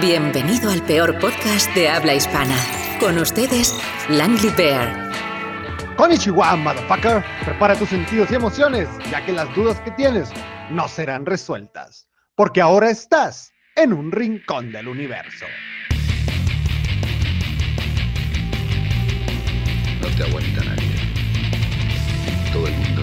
Bienvenido 0.00 0.70
al 0.70 0.82
peor 0.82 1.18
podcast 1.20 1.72
de 1.74 1.88
habla 1.88 2.14
hispana. 2.14 2.56
Con 2.98 3.18
ustedes, 3.18 3.74
Langley 4.08 4.50
Bear. 4.56 5.12
Konnichiwa, 5.96 6.56
motherfucker. 6.56 7.22
Prepara 7.44 7.76
tus 7.76 7.90
sentidos 7.90 8.30
y 8.30 8.34
emociones, 8.34 8.88
ya 9.10 9.24
que 9.24 9.32
las 9.32 9.54
dudas 9.54 9.80
que 9.80 9.90
tienes 9.92 10.30
no 10.70 10.88
serán 10.88 11.26
resueltas. 11.26 12.08
Porque 12.34 12.60
ahora 12.60 12.90
estás 12.90 13.52
en 13.76 13.92
un 13.92 14.10
rincón 14.10 14.72
del 14.72 14.88
universo. 14.88 15.44
No 20.00 20.08
te 20.16 20.22
aguanta 20.24 20.64
nadie. 20.64 20.92
Todo 22.52 22.66
el 22.66 22.74
mundo 22.74 23.01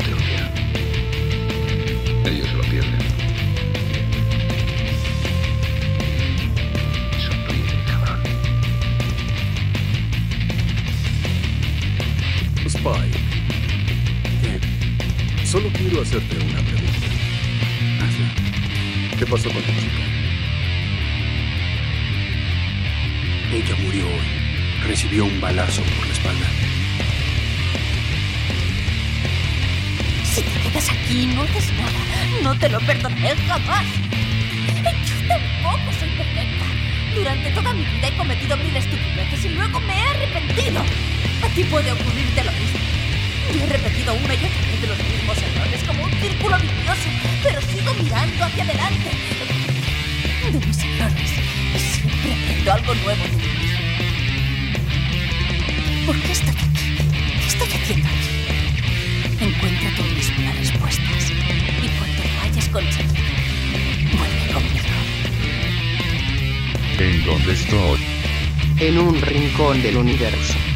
Spike. 12.69 13.17
¿Qué? 14.43 15.45
Solo 15.45 15.69
quiero 15.73 16.03
hacerte 16.03 16.37
una 16.37 16.61
pregunta. 16.61 17.07
¿Qué 19.17 19.25
pasó 19.25 19.49
con 19.49 19.61
tu 19.63 19.71
chica? 19.71 20.03
Ella 23.51 23.75
murió 23.83 24.05
hoy. 24.05 24.87
Recibió 24.87 25.25
un 25.25 25.41
balazo 25.41 25.81
por 25.81 26.05
la 26.05 26.13
espalda. 26.13 26.47
Si 30.23 30.41
te 30.41 30.59
quedas 30.61 30.89
aquí 30.89 31.23
y 31.23 31.25
no 31.25 31.41
haces 31.41 31.73
nada, 31.73 32.41
no 32.43 32.59
te 32.59 32.69
lo 32.69 32.79
perdonaré 32.81 33.35
jamás. 33.47 33.85
Yo 35.07 35.27
tampoco 35.27 35.91
soy 35.99 36.09
perfecta. 36.09 36.65
Durante 37.15 37.49
toda 37.49 37.73
mi 37.73 37.83
vida 37.83 38.07
he 38.09 38.15
cometido 38.15 38.55
mil 38.57 38.75
estupideces 38.75 39.45
y 39.45 39.49
luego 39.49 39.79
me 39.79 39.93
he 39.93 40.03
arrepentido. 40.03 40.83
A 41.43 41.47
ti 41.55 41.63
puede 41.63 41.91
ocurrirte 41.91 42.43
lo 42.43 42.51
mismo. 42.51 42.79
Yo 43.53 43.63
he 43.63 43.67
repetido 43.67 44.13
una 44.13 44.33
y 44.33 44.37
otra 44.37 44.49
vez 44.49 44.81
los 44.87 44.97
mismos 44.97 45.37
errores 45.37 45.83
como 45.87 46.03
un 46.03 46.11
círculo 46.21 46.57
vicioso, 46.59 47.09
pero 47.43 47.61
sigo 47.61 47.93
mirando 47.95 48.43
hacia 48.45 48.63
adelante. 48.63 49.09
De 50.51 50.59
mis 50.65 50.83
errores, 50.83 51.31
siempre 51.93 52.33
aprendo 52.33 52.73
algo 52.73 52.93
nuevo 52.95 53.23
de 53.23 53.29
mí 53.29 53.47
mismo. 53.59 53.79
¿Por 56.05 56.21
qué 56.21 56.31
estoy 56.31 56.49
aquí? 56.49 56.97
¿Qué 57.39 57.47
estoy 57.47 57.67
haciendo 57.67 58.07
aquí? 58.07 59.45
Encuentra 59.45 59.89
tú 59.95 60.03
mismo 60.03 60.41
las 60.43 60.57
respuestas. 60.57 61.31
Y 61.31 61.87
cuando 61.97 62.23
lo 62.23 62.41
hayas 62.41 62.67
conseguido, 62.69 63.31
vuelve 64.17 64.45
conmigo. 64.53 64.95
¿En 66.99 67.25
dónde 67.25 67.53
estoy? 67.53 68.19
en 68.79 68.97
un 68.97 69.21
rincón 69.21 69.81
del 69.81 69.97
universo. 69.97 70.68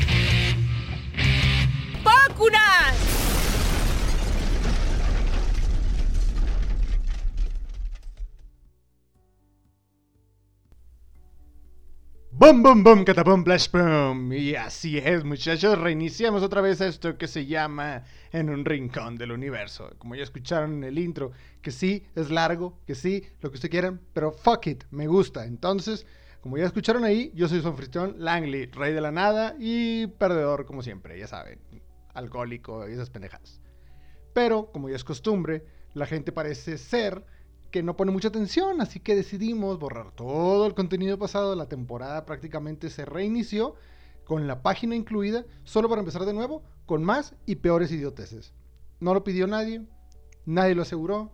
¡Bum, 12.43 12.61
bum, 12.61 12.83
bum! 12.83 13.05
¡Catapum, 13.05 13.45
flash, 13.45 13.71
boom! 13.71 14.33
Y 14.33 14.53
así 14.55 14.97
es, 14.97 15.23
muchachos. 15.23 15.79
Reiniciamos 15.79 16.43
otra 16.43 16.59
vez 16.59 16.81
esto 16.81 17.17
que 17.17 17.29
se 17.29 17.45
llama 17.45 18.03
En 18.33 18.49
un 18.49 18.65
rincón 18.65 19.15
del 19.15 19.31
universo. 19.31 19.91
Como 19.97 20.13
ya 20.15 20.23
escucharon 20.23 20.73
en 20.73 20.83
el 20.83 20.99
intro, 20.99 21.31
que 21.61 21.71
sí, 21.71 22.05
es 22.15 22.29
largo, 22.29 22.81
que 22.85 22.95
sí, 22.95 23.23
lo 23.39 23.49
que 23.49 23.55
ustedes 23.55 23.71
quieran, 23.71 24.01
pero 24.11 24.33
fuck 24.33 24.67
it, 24.67 24.83
me 24.91 25.07
gusta. 25.07 25.45
Entonces, 25.45 26.05
como 26.41 26.57
ya 26.57 26.65
escucharon 26.65 27.05
ahí, 27.05 27.31
yo 27.33 27.47
soy 27.47 27.61
su 27.61 27.69
anfitrión 27.69 28.15
Langley, 28.17 28.65
rey 28.65 28.91
de 28.91 28.99
la 28.99 29.13
nada 29.13 29.55
y 29.57 30.07
perdedor 30.07 30.65
como 30.65 30.81
siempre, 30.81 31.17
ya 31.17 31.27
saben. 31.27 31.61
Alcohólico 32.13 32.89
y 32.89 32.91
esas 32.91 33.09
pendejadas. 33.09 33.61
Pero, 34.33 34.69
como 34.73 34.89
ya 34.89 34.97
es 34.97 35.05
costumbre, 35.05 35.63
la 35.93 36.07
gente 36.07 36.33
parece 36.33 36.77
ser 36.77 37.23
que 37.73 37.81
no 37.81 37.97
pone 37.97 38.11
mucha 38.11 38.27
atención, 38.27 38.81
así 38.81 38.99
que 38.99 39.15
decidimos 39.15 39.79
borrar 39.79 40.11
todo 40.11 40.67
el 40.67 40.75
contenido 40.75 41.17
pasado. 41.17 41.55
La 41.55 41.67
temporada 41.67 42.23
prácticamente 42.23 42.91
se 42.91 43.03
reinició 43.03 43.73
con 44.25 44.45
la 44.45 44.61
página 44.61 44.95
incluida, 44.95 45.43
solo 45.63 45.89
para 45.89 46.01
empezar 46.01 46.23
de 46.23 46.33
nuevo, 46.33 46.61
con 46.85 47.03
más 47.03 47.33
y 47.47 47.55
peores 47.55 47.91
idioteces. 47.91 48.53
No 48.99 49.15
lo 49.15 49.23
pidió 49.23 49.47
nadie, 49.47 49.87
nadie 50.45 50.75
lo 50.75 50.83
aseguró. 50.83 51.31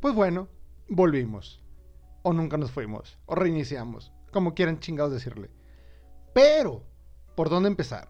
Pues 0.00 0.12
bueno, 0.12 0.48
volvimos. 0.88 1.62
O 2.24 2.32
nunca 2.32 2.56
nos 2.56 2.72
fuimos, 2.72 3.16
o 3.26 3.36
reiniciamos, 3.36 4.12
como 4.32 4.54
quieran 4.54 4.80
chingados 4.80 5.12
decirle. 5.12 5.50
Pero, 6.34 6.82
¿por 7.36 7.48
dónde 7.48 7.68
empezar? 7.68 8.08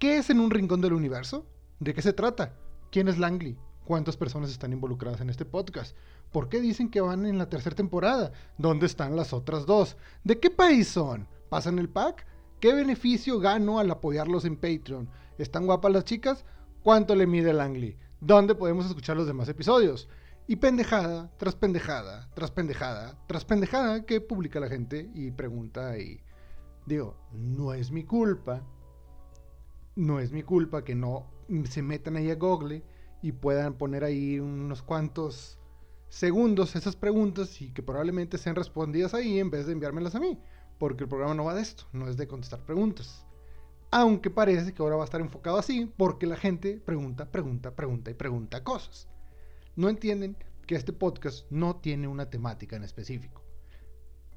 ¿Qué 0.00 0.18
es 0.18 0.28
en 0.28 0.40
un 0.40 0.50
rincón 0.50 0.80
del 0.80 0.94
universo? 0.94 1.46
¿De 1.78 1.94
qué 1.94 2.02
se 2.02 2.12
trata? 2.12 2.56
¿Quién 2.90 3.06
es 3.06 3.16
Langley? 3.16 3.56
¿Cuántas 3.90 4.16
personas 4.16 4.52
están 4.52 4.72
involucradas 4.72 5.20
en 5.20 5.30
este 5.30 5.44
podcast? 5.44 5.96
¿Por 6.30 6.48
qué 6.48 6.60
dicen 6.60 6.92
que 6.92 7.00
van 7.00 7.26
en 7.26 7.38
la 7.38 7.48
tercera 7.48 7.74
temporada? 7.74 8.30
¿Dónde 8.56 8.86
están 8.86 9.16
las 9.16 9.32
otras 9.32 9.66
dos? 9.66 9.96
¿De 10.22 10.38
qué 10.38 10.48
país 10.48 10.86
son? 10.86 11.26
¿Pasan 11.48 11.80
el 11.80 11.88
pack? 11.88 12.24
¿Qué 12.60 12.72
beneficio 12.72 13.40
gano 13.40 13.80
al 13.80 13.90
apoyarlos 13.90 14.44
en 14.44 14.54
Patreon? 14.54 15.10
¿Están 15.38 15.66
guapas 15.66 15.90
las 15.90 16.04
chicas? 16.04 16.44
¿Cuánto 16.84 17.16
le 17.16 17.26
mide 17.26 17.52
Langley? 17.52 17.98
¿Dónde 18.20 18.54
podemos 18.54 18.86
escuchar 18.86 19.16
los 19.16 19.26
demás 19.26 19.48
episodios? 19.48 20.08
Y 20.46 20.54
pendejada, 20.54 21.28
tras 21.36 21.56
pendejada, 21.56 22.30
tras 22.32 22.52
pendejada, 22.52 23.18
tras 23.26 23.44
pendejada 23.44 24.06
que 24.06 24.20
publica 24.20 24.60
la 24.60 24.68
gente 24.68 25.10
y 25.16 25.32
pregunta 25.32 25.98
y 25.98 26.22
digo, 26.86 27.16
no 27.32 27.74
es 27.74 27.90
mi 27.90 28.04
culpa, 28.04 28.62
no 29.96 30.20
es 30.20 30.30
mi 30.30 30.44
culpa 30.44 30.84
que 30.84 30.94
no 30.94 31.26
se 31.64 31.82
metan 31.82 32.14
ahí 32.14 32.30
a 32.30 32.36
Google 32.36 32.84
y 33.22 33.32
puedan 33.32 33.74
poner 33.74 34.04
ahí 34.04 34.38
unos 34.40 34.82
cuantos 34.82 35.58
segundos 36.08 36.74
esas 36.76 36.96
preguntas 36.96 37.60
y 37.62 37.70
que 37.72 37.82
probablemente 37.82 38.38
sean 38.38 38.56
respondidas 38.56 39.14
ahí 39.14 39.38
en 39.38 39.50
vez 39.50 39.66
de 39.66 39.72
enviármelas 39.72 40.14
a 40.14 40.20
mí, 40.20 40.38
porque 40.78 41.04
el 41.04 41.08
programa 41.08 41.34
no 41.34 41.44
va 41.44 41.54
de 41.54 41.62
esto, 41.62 41.84
no 41.92 42.08
es 42.08 42.16
de 42.16 42.26
contestar 42.26 42.60
preguntas. 42.64 43.24
Aunque 43.92 44.30
parece 44.30 44.72
que 44.72 44.82
ahora 44.82 44.96
va 44.96 45.02
a 45.02 45.04
estar 45.04 45.20
enfocado 45.20 45.58
así 45.58 45.90
porque 45.96 46.26
la 46.26 46.36
gente 46.36 46.80
pregunta, 46.84 47.30
pregunta, 47.30 47.74
pregunta 47.74 48.10
y 48.10 48.14
pregunta 48.14 48.62
cosas. 48.62 49.08
No 49.76 49.88
entienden 49.88 50.36
que 50.66 50.76
este 50.76 50.92
podcast 50.92 51.50
no 51.50 51.76
tiene 51.76 52.06
una 52.06 52.30
temática 52.30 52.76
en 52.76 52.84
específico. 52.84 53.42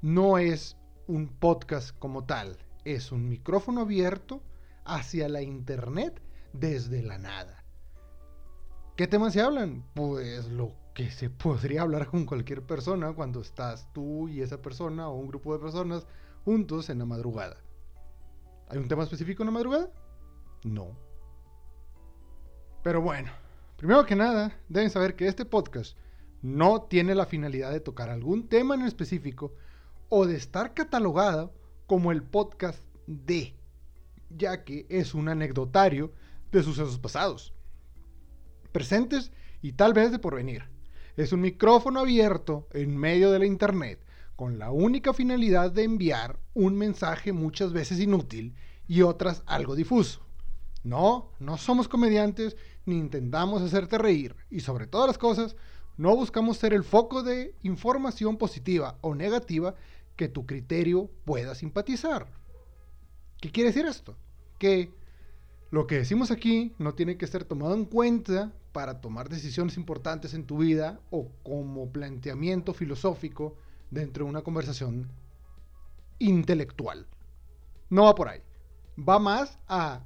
No 0.02 0.38
es 0.38 0.76
un 1.06 1.28
podcast 1.28 1.96
como 1.98 2.24
tal, 2.24 2.58
es 2.84 3.12
un 3.12 3.28
micrófono 3.28 3.82
abierto 3.82 4.42
hacia 4.84 5.28
la 5.28 5.42
internet 5.42 6.20
desde 6.52 7.02
la 7.02 7.18
nada. 7.18 7.63
¿Qué 8.96 9.08
temas 9.08 9.32
se 9.32 9.40
hablan? 9.40 9.84
Pues 9.94 10.46
lo 10.46 10.72
que 10.94 11.10
se 11.10 11.28
podría 11.30 11.82
hablar 11.82 12.06
con 12.06 12.26
cualquier 12.26 12.62
persona 12.62 13.12
cuando 13.12 13.40
estás 13.40 13.92
tú 13.92 14.28
y 14.28 14.40
esa 14.40 14.62
persona 14.62 15.08
o 15.08 15.18
un 15.18 15.26
grupo 15.26 15.52
de 15.52 15.58
personas 15.58 16.06
juntos 16.44 16.88
en 16.90 17.00
la 17.00 17.04
madrugada. 17.04 17.56
¿Hay 18.68 18.78
un 18.78 18.86
tema 18.86 19.02
específico 19.02 19.42
en 19.42 19.46
la 19.46 19.52
madrugada? 19.52 19.90
No. 20.62 20.96
Pero 22.84 23.00
bueno, 23.00 23.32
primero 23.76 24.06
que 24.06 24.14
nada, 24.14 24.56
deben 24.68 24.90
saber 24.90 25.16
que 25.16 25.26
este 25.26 25.44
podcast 25.44 25.96
no 26.40 26.82
tiene 26.82 27.16
la 27.16 27.26
finalidad 27.26 27.72
de 27.72 27.80
tocar 27.80 28.10
algún 28.10 28.48
tema 28.48 28.76
en 28.76 28.82
específico 28.82 29.54
o 30.08 30.24
de 30.24 30.36
estar 30.36 30.72
catalogado 30.72 31.52
como 31.88 32.12
el 32.12 32.22
podcast 32.22 32.84
de, 33.08 33.56
ya 34.30 34.62
que 34.62 34.86
es 34.88 35.14
un 35.14 35.28
anecdotario 35.28 36.12
de 36.52 36.62
sucesos 36.62 36.98
pasados, 36.98 37.54
presentes 38.74 39.30
y 39.62 39.72
tal 39.72 39.94
vez 39.94 40.10
de 40.10 40.18
porvenir. 40.18 40.64
Es 41.16 41.32
un 41.32 41.40
micrófono 41.40 42.00
abierto 42.00 42.66
en 42.72 42.96
medio 42.96 43.30
de 43.30 43.38
la 43.38 43.46
internet 43.46 44.04
con 44.34 44.58
la 44.58 44.72
única 44.72 45.14
finalidad 45.14 45.70
de 45.70 45.84
enviar 45.84 46.40
un 46.54 46.76
mensaje 46.76 47.32
muchas 47.32 47.72
veces 47.72 48.00
inútil 48.00 48.56
y 48.88 49.02
otras 49.02 49.44
algo 49.46 49.76
difuso. 49.76 50.26
No, 50.82 51.30
no 51.38 51.56
somos 51.56 51.86
comediantes 51.86 52.56
ni 52.84 52.98
intentamos 52.98 53.62
hacerte 53.62 53.96
reír 53.96 54.34
y 54.50 54.58
sobre 54.58 54.88
todas 54.88 55.06
las 55.06 55.18
cosas, 55.18 55.54
no 55.96 56.16
buscamos 56.16 56.58
ser 56.58 56.74
el 56.74 56.82
foco 56.82 57.22
de 57.22 57.54
información 57.62 58.36
positiva 58.36 58.98
o 59.02 59.14
negativa 59.14 59.76
que 60.16 60.28
tu 60.28 60.46
criterio 60.46 61.08
pueda 61.24 61.54
simpatizar. 61.54 62.26
¿Qué 63.40 63.52
quiere 63.52 63.70
decir 63.70 63.86
esto? 63.86 64.16
Que 64.58 64.92
lo 65.74 65.88
que 65.88 65.96
decimos 65.96 66.30
aquí 66.30 66.72
no 66.78 66.94
tiene 66.94 67.16
que 67.16 67.26
ser 67.26 67.44
tomado 67.44 67.74
en 67.74 67.84
cuenta 67.84 68.52
para 68.70 69.00
tomar 69.00 69.28
decisiones 69.28 69.76
importantes 69.76 70.32
en 70.32 70.46
tu 70.46 70.58
vida 70.58 71.00
o 71.10 71.32
como 71.42 71.90
planteamiento 71.90 72.72
filosófico 72.72 73.56
dentro 73.90 74.24
de 74.24 74.30
una 74.30 74.42
conversación 74.42 75.10
intelectual. 76.20 77.08
No 77.90 78.04
va 78.04 78.14
por 78.14 78.28
ahí. 78.28 78.40
Va 78.96 79.18
más 79.18 79.58
a 79.66 80.04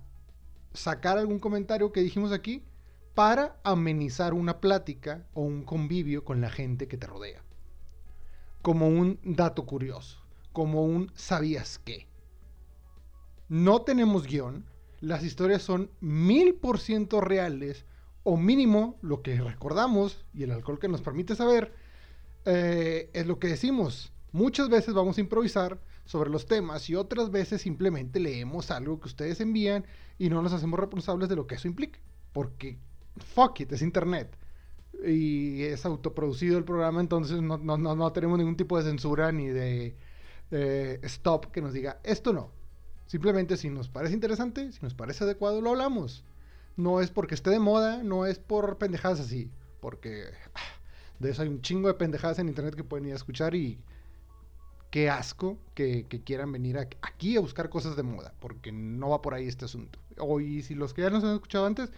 sacar 0.73 1.19
algún 1.19 1.39
comentario 1.39 1.93
que 1.93 2.01
dijimos 2.01 2.33
aquí 2.33 2.65
para 3.15 3.61
amenizar 3.63 4.33
una 4.33 4.61
plática 4.61 5.27
o 5.35 5.43
un 5.43 5.65
convivio 5.65 6.25
con 6.25 6.41
la 6.41 6.49
gente 6.49 6.89
que 6.89 6.97
te 6.97 7.07
rodea. 7.07 7.45
Como 8.63 8.89
un 8.89 9.21
dato 9.23 9.67
curioso. 9.67 10.19
como 10.55 10.83
un 10.83 11.13
¿sabías 11.15 11.79
qué? 11.79 12.09
No 13.51 13.83
tenemos 13.83 14.27
guion, 14.27 14.65
las 15.01 15.25
historias 15.25 15.63
son 15.63 15.91
mil 16.01 16.55
por 16.55 16.79
ciento 16.79 17.21
reales, 17.21 17.85
o 18.31 18.37
mínimo 18.37 18.99
lo 19.01 19.23
que 19.23 19.41
recordamos 19.41 20.27
y 20.35 20.43
el 20.43 20.51
alcohol 20.51 20.79
que 20.79 20.89
nos 20.89 21.01
permite 21.01 21.35
saber 21.35 21.73
eh, 22.45 23.09
es 23.15 23.27
lo 23.27 23.39
que 23.39 23.49
decimos. 23.49 24.13
Muchas 24.33 24.69
veces 24.69 24.93
vamos 24.93 25.17
a 25.17 25.23
improvisar 25.23 25.81
sobre 26.05 26.29
los 26.29 26.45
temas 26.45 26.91
y 26.91 26.95
otras 26.95 27.31
veces 27.31 27.63
simplemente 27.63 28.21
leemos 28.21 28.71
algo 28.71 29.01
que 29.01 29.09
ustedes 29.09 29.41
envían 29.41 29.87
y 30.19 30.29
no 30.29 30.43
nos 30.43 30.53
hacemos 30.53 30.79
responsables 30.79 31.31
de 31.31 31.37
lo 31.37 31.47
que 31.47 31.55
eso 31.55 31.69
implica. 31.69 32.01
Porque, 32.35 32.79
fuck 33.35 33.61
it, 33.61 33.73
es 33.73 33.81
internet. 33.81 34.37
Y 35.07 35.63
es 35.63 35.87
autoproducido 35.87 36.59
el 36.59 36.65
programa, 36.65 37.01
entonces 37.01 37.41
no, 37.41 37.57
no, 37.57 37.79
no, 37.79 38.13
tenemos 38.13 38.37
ningún 38.37 38.57
tipo 38.57 38.77
de 38.77 38.85
censura 38.85 39.33
ni 39.33 39.47
de 39.47 39.97
stop 41.03 41.47
que 41.47 41.63
nos 41.63 41.73
diga 41.73 42.01
esto 42.05 42.35
no. 42.35 42.58
Simplemente 43.09 43.57
si 43.57 43.71
nos 43.71 43.89
parece 43.89 44.13
interesante, 44.13 44.71
si 44.71 44.81
nos 44.83 44.95
parece 44.95 45.25
adecuado, 45.25 45.63
lo 45.63 45.71
hablamos. 45.71 46.25
No 46.77 47.01
es 47.01 47.11
porque 47.11 47.35
esté 47.35 47.49
de 47.49 47.59
moda, 47.59 48.03
no 48.03 48.27
es 48.27 48.39
por 48.39 48.77
pendejadas 48.77 49.19
así. 49.19 49.51
Porque 49.81 50.27
ah, 50.55 50.61
de 51.19 51.31
eso 51.31 51.41
hay 51.41 51.49
un 51.49 51.63
chingo 51.63 51.89
de 51.89 51.95
pendejadas 51.95 52.39
en 52.39 52.49
internet 52.49 52.77
que 52.77 52.85
pueden 52.85 53.07
ir 53.07 53.15
a 53.15 53.17
escuchar 53.17 53.55
y 53.55 53.83
qué 54.91 55.09
asco 55.09 55.59
que, 55.75 56.07
quieran 56.25 56.53
venir 56.53 56.77
aquí 57.01 57.39
a 57.39 57.41
buscar 57.41 57.71
cosas 57.71 57.97
de 57.97 58.03
moda, 58.03 58.35
porque 58.41 58.73
no 58.73 59.09
va 59.09 59.23
por 59.23 59.33
ahí 59.33 59.49
este 59.49 59.65
asunto. 59.65 59.99
O 60.19 60.39
si 60.39 60.75
los 60.75 60.93
que 60.93 61.01
ya 61.01 61.11
nos 61.11 61.25
han 61.25 61.35
escuchado 61.35 61.65
antes, 61.65 61.91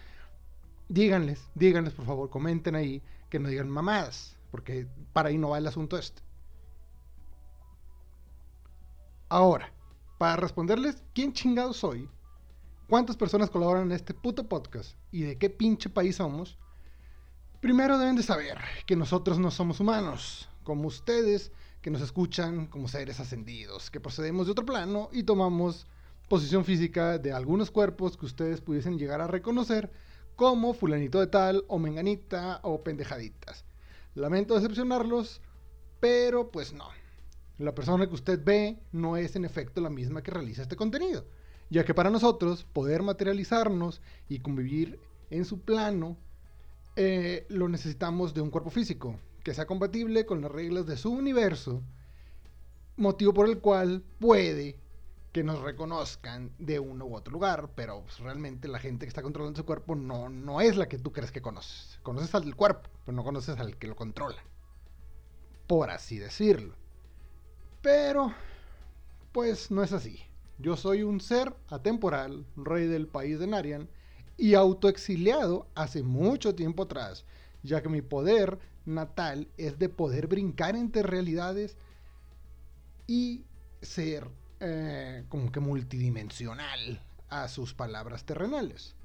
díganles, 0.87 1.45
díganles 1.55 1.93
por 1.93 2.05
favor, 2.05 2.29
comenten 2.29 2.75
ahí 2.75 3.01
que 3.29 3.37
no 3.39 3.49
digan 3.49 3.69
mamadas, 3.69 4.37
porque 4.49 4.87
para 5.11 5.27
ahí 5.27 5.37
no 5.37 5.49
va 5.49 5.57
el 5.57 5.67
asunto 5.67 5.97
este. 5.97 6.21
Ahora, 9.27 9.73
para 10.21 10.35
responderles 10.35 11.01
quién 11.15 11.33
chingado 11.33 11.73
soy, 11.73 12.07
cuántas 12.87 13.17
personas 13.17 13.49
colaboran 13.49 13.85
en 13.85 13.93
este 13.93 14.13
puto 14.13 14.47
podcast 14.47 14.93
y 15.09 15.23
de 15.23 15.39
qué 15.39 15.49
pinche 15.49 15.89
país 15.89 16.17
somos, 16.17 16.59
primero 17.59 17.97
deben 17.97 18.15
de 18.15 18.21
saber 18.21 18.59
que 18.85 18.95
nosotros 18.95 19.39
no 19.39 19.49
somos 19.49 19.79
humanos, 19.79 20.47
como 20.61 20.87
ustedes 20.87 21.51
que 21.81 21.89
nos 21.89 22.03
escuchan 22.03 22.67
como 22.67 22.87
seres 22.87 23.19
ascendidos, 23.19 23.89
que 23.89 23.99
procedemos 23.99 24.45
de 24.45 24.51
otro 24.51 24.63
plano 24.63 25.09
y 25.11 25.23
tomamos 25.23 25.87
posición 26.29 26.65
física 26.65 27.17
de 27.17 27.33
algunos 27.33 27.71
cuerpos 27.71 28.15
que 28.15 28.27
ustedes 28.27 28.61
pudiesen 28.61 28.99
llegar 28.99 29.21
a 29.21 29.27
reconocer 29.27 29.91
como 30.35 30.75
fulanito 30.75 31.19
de 31.19 31.25
tal 31.25 31.65
o 31.67 31.79
menganita 31.79 32.59
o 32.61 32.83
pendejaditas. 32.83 33.65
Lamento 34.13 34.53
decepcionarlos, 34.53 35.41
pero 35.99 36.51
pues 36.51 36.73
no. 36.73 37.00
La 37.61 37.75
persona 37.75 38.07
que 38.07 38.15
usted 38.15 38.43
ve 38.43 38.79
no 38.91 39.17
es 39.17 39.35
en 39.35 39.45
efecto 39.45 39.81
la 39.81 39.91
misma 39.91 40.23
que 40.23 40.31
realiza 40.31 40.63
este 40.63 40.75
contenido, 40.75 41.25
ya 41.69 41.85
que 41.85 41.93
para 41.93 42.09
nosotros 42.09 42.63
poder 42.63 43.03
materializarnos 43.03 44.01
y 44.27 44.39
convivir 44.39 44.99
en 45.29 45.45
su 45.45 45.61
plano, 45.61 46.17
eh, 46.95 47.45
lo 47.49 47.69
necesitamos 47.69 48.33
de 48.33 48.41
un 48.41 48.49
cuerpo 48.49 48.71
físico, 48.71 49.19
que 49.43 49.53
sea 49.53 49.67
compatible 49.67 50.25
con 50.25 50.41
las 50.41 50.51
reglas 50.51 50.87
de 50.87 50.97
su 50.97 51.11
universo, 51.11 51.83
motivo 52.97 53.31
por 53.31 53.47
el 53.47 53.59
cual 53.59 54.03
puede 54.17 54.79
que 55.31 55.43
nos 55.43 55.61
reconozcan 55.61 56.51
de 56.57 56.79
uno 56.79 57.05
u 57.05 57.15
otro 57.15 57.31
lugar, 57.31 57.69
pero 57.75 58.01
pues, 58.01 58.17
realmente 58.21 58.69
la 58.69 58.79
gente 58.79 59.05
que 59.05 59.09
está 59.09 59.21
controlando 59.21 59.57
su 59.57 59.67
cuerpo 59.67 59.93
no, 59.93 60.29
no 60.29 60.61
es 60.61 60.77
la 60.77 60.89
que 60.89 60.97
tú 60.97 61.11
crees 61.11 61.31
que 61.31 61.43
conoces. 61.43 61.99
Conoces 62.01 62.33
al 62.33 62.43
del 62.43 62.55
cuerpo, 62.55 62.89
pero 63.05 63.15
no 63.15 63.23
conoces 63.23 63.59
al 63.59 63.77
que 63.77 63.85
lo 63.85 63.95
controla. 63.95 64.43
Por 65.67 65.91
así 65.91 66.17
decirlo. 66.17 66.80
Pero, 67.81 68.33
pues 69.31 69.71
no 69.71 69.83
es 69.83 69.91
así. 69.91 70.19
Yo 70.57 70.77
soy 70.77 71.01
un 71.01 71.19
ser 71.19 71.55
atemporal, 71.69 72.45
rey 72.55 72.85
del 72.85 73.07
país 73.07 73.39
de 73.39 73.47
Narian, 73.47 73.89
y 74.37 74.53
autoexiliado 74.53 75.67
hace 75.75 76.03
mucho 76.03 76.55
tiempo 76.55 76.83
atrás, 76.83 77.25
ya 77.63 77.81
que 77.81 77.89
mi 77.89 78.01
poder 78.01 78.59
natal 78.85 79.47
es 79.57 79.77
de 79.79 79.89
poder 79.89 80.27
brincar 80.27 80.75
entre 80.75 81.03
realidades 81.03 81.77
y 83.07 83.45
ser 83.81 84.27
eh, 84.59 85.25
como 85.29 85.51
que 85.51 85.59
multidimensional 85.59 87.03
a 87.29 87.47
sus 87.47 87.73
palabras 87.73 88.25
terrenales. 88.25 88.95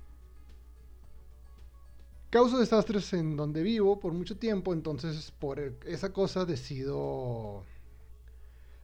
Causo 2.30 2.58
desastres 2.58 3.12
en 3.12 3.36
donde 3.36 3.62
vivo 3.62 3.98
por 3.98 4.12
mucho 4.12 4.36
tiempo, 4.36 4.74
entonces 4.74 5.30
por 5.30 5.60
esa 5.86 6.12
cosa 6.12 6.44
decido 6.44 7.64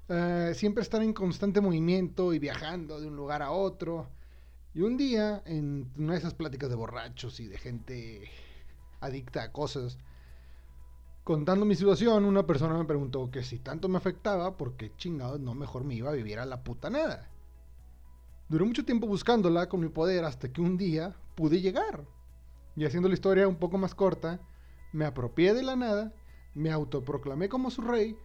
eh, 0.09 0.53
siempre 0.55 0.83
estar 0.83 1.03
en 1.03 1.13
constante 1.13 1.61
movimiento 1.61 2.33
y 2.33 2.39
viajando 2.39 3.01
de 3.01 3.07
un 3.09 3.17
lugar 3.17 3.43
a 3.43 3.51
otro. 3.51 4.09
Y 4.75 4.81
un 4.81 4.97
día, 4.97 5.43
en 5.47 5.91
una 5.97 6.13
de 6.13 6.19
esas 6.19 6.35
pláticas 6.35 6.71
de 6.71 6.77
borrachos 6.77 7.41
y 7.41 7.47
de 7.47 7.59
gente 7.59 8.31
adicta 9.01 9.43
a 9.43 9.53
cosas, 9.53 9.99
contando 11.25 11.65
mi 11.65 11.75
situación, 11.75 12.25
una 12.25 12.47
persona 12.47 12.77
me 12.77 12.85
preguntó 12.85 13.31
que 13.31 13.43
si 13.43 13.59
tanto 13.59 13.89
me 13.89 13.99
afectaba, 13.99 14.57
¿por 14.57 14.77
qué 14.77 14.93
chingados 14.97 15.41
no 15.41 15.55
mejor 15.55 15.85
me 15.85 15.95
iba 15.95 16.11
a 16.11 16.15
vivir 16.15 16.39
a 16.39 16.47
la 16.47 16.65
puta 16.65 16.91
nada? 16.91 17.29
Duré 18.49 18.65
mucho 18.65 18.85
tiempo 18.85 19.07
buscándola 19.07 19.69
con 19.69 19.81
mi 19.81 19.89
poder 19.89 20.25
hasta 20.25 20.53
que 20.53 20.61
un 20.61 20.77
día 20.77 21.15
pude 21.35 21.61
llegar. 21.61 22.05
Y 22.77 22.85
haciendo 22.85 23.09
la 23.09 23.15
historia 23.15 23.49
un 23.49 23.57
poco 23.57 23.79
más 23.79 23.95
corta, 23.95 24.41
me 24.93 25.05
apropié 25.05 25.55
de 25.55 25.63
la 25.63 25.77
nada, 25.77 26.13
me 26.55 26.71
autoproclamé 26.71 27.49
como 27.49 27.71
su 27.71 27.83
rey, 27.83 28.17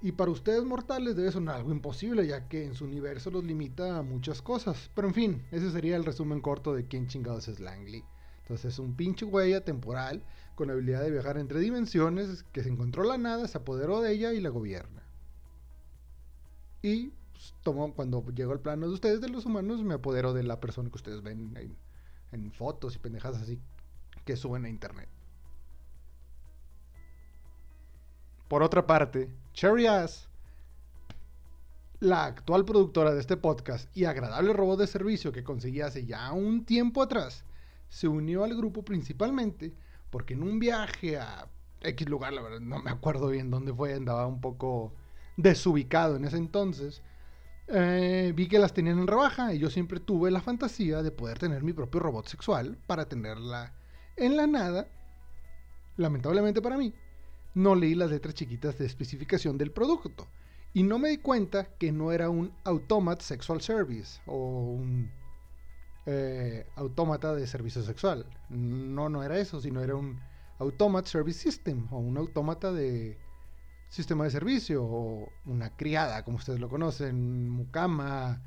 y 0.00 0.12
para 0.12 0.30
ustedes 0.30 0.64
mortales 0.64 1.16
debe 1.16 1.32
sonar 1.32 1.56
algo 1.56 1.72
imposible, 1.72 2.26
ya 2.26 2.48
que 2.48 2.64
en 2.64 2.74
su 2.74 2.84
universo 2.84 3.30
los 3.30 3.42
limita 3.42 3.98
a 3.98 4.02
muchas 4.02 4.40
cosas. 4.42 4.90
Pero 4.94 5.08
en 5.08 5.14
fin, 5.14 5.46
ese 5.50 5.70
sería 5.72 5.96
el 5.96 6.04
resumen 6.04 6.40
corto 6.40 6.72
de 6.72 6.86
quién 6.86 7.08
chingados 7.08 7.48
es 7.48 7.58
Langley. 7.58 8.04
Entonces 8.42 8.74
es 8.74 8.78
un 8.78 8.94
pinche 8.94 9.24
güey 9.24 9.54
atemporal 9.54 10.22
con 10.54 10.70
habilidad 10.70 11.02
de 11.02 11.10
viajar 11.10 11.36
entre 11.36 11.58
dimensiones 11.58 12.44
que 12.52 12.62
se 12.62 12.68
encontró 12.68 13.02
la 13.02 13.18
nada, 13.18 13.48
se 13.48 13.58
apoderó 13.58 14.00
de 14.00 14.12
ella 14.12 14.32
y 14.32 14.40
la 14.40 14.50
gobierna. 14.50 15.02
Y 16.80 17.08
pues, 17.32 17.54
tomó, 17.62 17.92
cuando 17.92 18.24
llegó 18.30 18.52
al 18.52 18.60
plano 18.60 18.86
de 18.86 18.94
ustedes, 18.94 19.20
de 19.20 19.28
los 19.28 19.46
humanos, 19.46 19.82
me 19.82 19.94
apoderó 19.94 20.32
de 20.32 20.44
la 20.44 20.60
persona 20.60 20.90
que 20.90 20.96
ustedes 20.96 21.22
ven 21.22 21.56
en, 21.56 21.76
en 22.30 22.52
fotos 22.52 22.94
y 22.94 22.98
pendejadas 23.00 23.42
así 23.42 23.58
que 24.24 24.36
suben 24.36 24.64
a 24.64 24.68
internet. 24.68 25.08
Por 28.48 28.62
otra 28.62 28.86
parte, 28.86 29.28
Cherry 29.58 29.88
Ass, 29.88 30.28
la 31.98 32.26
actual 32.26 32.64
productora 32.64 33.12
de 33.12 33.18
este 33.18 33.36
podcast 33.36 33.90
y 33.96 34.04
agradable 34.04 34.52
robot 34.52 34.78
de 34.78 34.86
servicio 34.86 35.32
que 35.32 35.42
conseguí 35.42 35.80
hace 35.80 36.06
ya 36.06 36.30
un 36.30 36.64
tiempo 36.64 37.02
atrás, 37.02 37.42
se 37.88 38.06
unió 38.06 38.44
al 38.44 38.56
grupo 38.56 38.84
principalmente 38.84 39.74
porque 40.10 40.34
en 40.34 40.44
un 40.44 40.60
viaje 40.60 41.18
a 41.18 41.48
X 41.80 42.08
lugar, 42.08 42.34
la 42.34 42.42
verdad 42.42 42.60
no 42.60 42.80
me 42.80 42.92
acuerdo 42.92 43.30
bien 43.30 43.50
dónde 43.50 43.74
fue, 43.74 43.94
andaba 43.94 44.28
un 44.28 44.40
poco 44.40 44.92
desubicado 45.36 46.14
en 46.14 46.26
ese 46.26 46.36
entonces, 46.36 47.02
eh, 47.66 48.32
vi 48.36 48.46
que 48.46 48.60
las 48.60 48.72
tenían 48.72 49.00
en 49.00 49.08
rebaja 49.08 49.52
y 49.52 49.58
yo 49.58 49.70
siempre 49.70 49.98
tuve 49.98 50.30
la 50.30 50.40
fantasía 50.40 51.02
de 51.02 51.10
poder 51.10 51.40
tener 51.40 51.64
mi 51.64 51.72
propio 51.72 51.98
robot 51.98 52.28
sexual 52.28 52.78
para 52.86 53.08
tenerla 53.08 53.74
en 54.14 54.36
la 54.36 54.46
nada. 54.46 54.86
Lamentablemente 55.96 56.62
para 56.62 56.78
mí, 56.78 56.94
no 57.54 57.74
leí 57.74 57.94
las 57.94 58.10
letras 58.10 58.34
chiquitas 58.34 58.78
de 58.78 58.86
especificación 58.86 59.58
del 59.58 59.72
producto 59.72 60.28
y 60.74 60.82
no 60.82 60.98
me 60.98 61.10
di 61.10 61.18
cuenta 61.18 61.64
que 61.64 61.92
no 61.92 62.12
era 62.12 62.30
un 62.30 62.52
Automat 62.64 63.20
Sexual 63.20 63.60
Service 63.60 64.20
o 64.26 64.74
un 64.74 65.10
eh, 66.06 66.66
autómata 66.76 67.34
de 67.34 67.46
servicio 67.46 67.82
sexual. 67.82 68.26
No, 68.48 69.08
no 69.08 69.22
era 69.22 69.38
eso, 69.38 69.60
sino 69.60 69.82
era 69.82 69.96
un 69.96 70.20
Automat 70.58 71.06
Service 71.06 71.38
System 71.38 71.86
o 71.90 71.98
un 71.98 72.16
autómata 72.16 72.72
de 72.72 73.18
sistema 73.88 74.24
de 74.24 74.30
servicio 74.30 74.84
o 74.84 75.32
una 75.46 75.74
criada, 75.76 76.24
como 76.24 76.36
ustedes 76.36 76.60
lo 76.60 76.68
conocen, 76.68 77.48
mucama, 77.48 78.42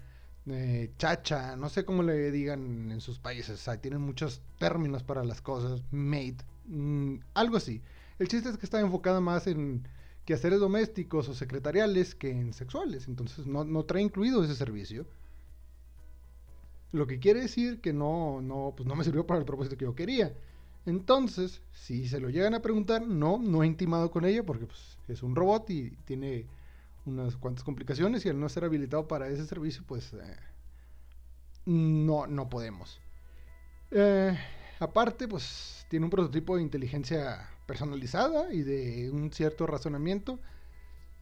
eh, 0.47 0.91
chacha, 0.97 1.55
no 1.55 1.69
sé 1.69 1.85
cómo 1.85 2.03
le 2.03 2.31
digan 2.31 2.91
en 2.91 3.01
sus 3.01 3.19
países, 3.19 3.67
o 3.67 3.77
tienen 3.79 4.01
muchos 4.01 4.41
términos 4.59 5.03
para 5.03 5.23
las 5.23 5.41
cosas, 5.41 5.81
maid, 5.91 6.41
mm, 6.65 7.15
algo 7.33 7.57
así. 7.57 7.81
El 8.21 8.27
chiste 8.27 8.49
es 8.49 8.57
que 8.59 8.67
está 8.67 8.79
enfocada 8.79 9.19
más 9.19 9.47
en 9.47 9.87
quehaceres 10.25 10.59
domésticos 10.59 11.27
o 11.27 11.33
secretariales 11.33 12.13
que 12.13 12.29
en 12.29 12.53
sexuales, 12.53 13.07
entonces 13.07 13.47
no, 13.47 13.63
no 13.63 13.83
trae 13.85 14.03
incluido 14.03 14.43
ese 14.43 14.53
servicio. 14.53 15.07
Lo 16.91 17.07
que 17.07 17.17
quiere 17.17 17.41
decir 17.41 17.81
que 17.81 17.93
no, 17.93 18.39
no, 18.39 18.75
pues 18.77 18.87
no 18.87 18.95
me 18.95 19.03
sirvió 19.03 19.25
para 19.25 19.39
el 19.39 19.45
propósito 19.47 19.75
que 19.75 19.85
yo 19.85 19.95
quería. 19.95 20.35
Entonces, 20.85 21.63
si 21.71 22.07
se 22.07 22.19
lo 22.19 22.29
llegan 22.29 22.53
a 22.53 22.61
preguntar, 22.61 23.07
no, 23.07 23.39
no 23.39 23.63
he 23.63 23.65
intimado 23.65 24.11
con 24.11 24.23
ella 24.23 24.43
porque 24.43 24.67
pues, 24.67 24.99
es 25.07 25.23
un 25.23 25.35
robot 25.35 25.67
y 25.71 25.89
tiene 26.05 26.45
unas 27.07 27.35
cuantas 27.37 27.63
complicaciones 27.63 28.23
y 28.23 28.29
al 28.29 28.39
no 28.39 28.49
ser 28.49 28.65
habilitado 28.65 29.07
para 29.07 29.29
ese 29.29 29.47
servicio, 29.47 29.83
pues 29.87 30.13
eh, 30.13 30.37
no, 31.65 32.27
no 32.27 32.47
podemos. 32.49 33.01
Eh, 33.89 34.37
aparte, 34.79 35.27
pues 35.27 35.87
tiene 35.89 36.05
un 36.05 36.11
prototipo 36.11 36.55
de 36.55 36.61
inteligencia 36.61 37.49
personalizada 37.71 38.53
y 38.53 38.63
de 38.63 39.09
un 39.11 39.31
cierto 39.31 39.65
razonamiento 39.65 40.39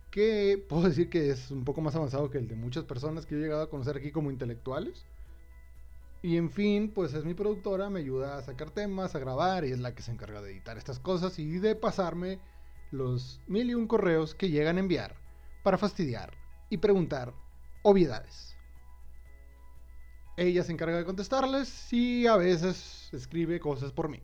que 0.10 0.58
puedo 0.68 0.82
decir 0.90 1.08
que 1.08 1.30
es 1.30 1.52
un 1.52 1.64
poco 1.64 1.80
más 1.82 1.96
avanzado 1.96 2.32
que 2.32 2.40
el 2.40 2.48
de 2.48 2.56
muchas 2.56 2.86
personas 2.86 3.28
que 3.28 3.36
he 3.36 3.38
llegado 3.38 3.62
a 3.62 3.70
conocer 3.70 3.98
aquí 3.98 4.12
como 4.12 4.32
intelectuales. 4.32 5.06
Y 6.24 6.38
en 6.38 6.50
fin, 6.50 6.92
pues 6.92 7.14
es 7.14 7.24
mi 7.24 7.36
productora, 7.36 7.92
me 7.92 8.00
ayuda 8.00 8.40
a 8.40 8.42
sacar 8.42 8.72
temas, 8.72 9.14
a 9.14 9.20
grabar 9.20 9.64
y 9.64 9.72
es 9.72 9.80
la 9.80 9.94
que 9.94 10.02
se 10.02 10.12
encarga 10.12 10.42
de 10.42 10.50
editar 10.50 10.76
estas 10.76 10.98
cosas 10.98 11.38
y 11.38 11.60
de 11.60 11.76
pasarme 11.76 12.40
los 12.90 13.40
mil 13.46 13.70
y 13.70 13.76
un 13.76 13.86
correos 13.86 14.34
que 14.34 14.50
llegan 14.50 14.78
a 14.78 14.80
enviar 14.80 15.16
para 15.62 15.78
fastidiar 15.78 16.34
y 16.72 16.78
preguntar 16.78 17.32
obviedades. 17.84 18.56
Ella 20.36 20.64
se 20.64 20.72
encarga 20.72 20.98
de 20.98 21.06
contestarles 21.06 21.94
y 21.94 22.26
a 22.26 22.38
veces 22.38 23.10
escribe 23.14 23.60
cosas 23.60 23.92
por 23.92 24.10
mí. 24.10 24.24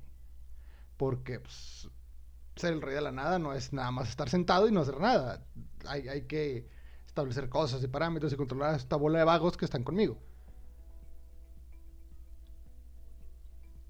Porque 0.97 1.39
pues, 1.39 1.89
ser 2.55 2.73
el 2.73 2.81
rey 2.81 2.95
de 2.95 3.01
la 3.01 3.11
nada 3.11 3.39
no 3.39 3.53
es 3.53 3.73
nada 3.73 3.91
más 3.91 4.09
estar 4.09 4.29
sentado 4.29 4.67
y 4.67 4.71
no 4.71 4.81
hacer 4.81 4.99
nada. 4.99 5.45
Hay, 5.87 6.23
que 6.23 6.67
establecer 7.05 7.49
cosas 7.49 7.83
y 7.83 7.87
parámetros 7.87 8.33
y 8.33 8.37
controlar 8.37 8.75
esta 8.75 8.95
bola 8.95 9.19
de 9.19 9.25
vagos 9.25 9.57
que 9.57 9.65
están 9.65 9.83
conmigo. 9.83 10.17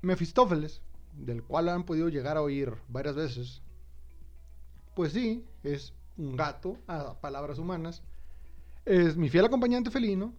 Mefistófeles, 0.01 0.81
del 1.13 1.43
cual 1.43 1.69
han 1.69 1.85
podido 1.85 2.09
llegar 2.09 2.37
a 2.37 2.41
oír 2.41 2.73
varias 2.87 3.15
veces, 3.15 3.61
pues 4.95 5.13
sí, 5.13 5.45
es 5.63 5.93
un 6.17 6.35
gato 6.35 6.77
a 6.87 7.19
palabras 7.19 7.59
humanas. 7.59 8.03
Es 8.85 9.17
mi 9.17 9.29
fiel 9.29 9.45
acompañante 9.45 9.91
felino. 9.91 10.33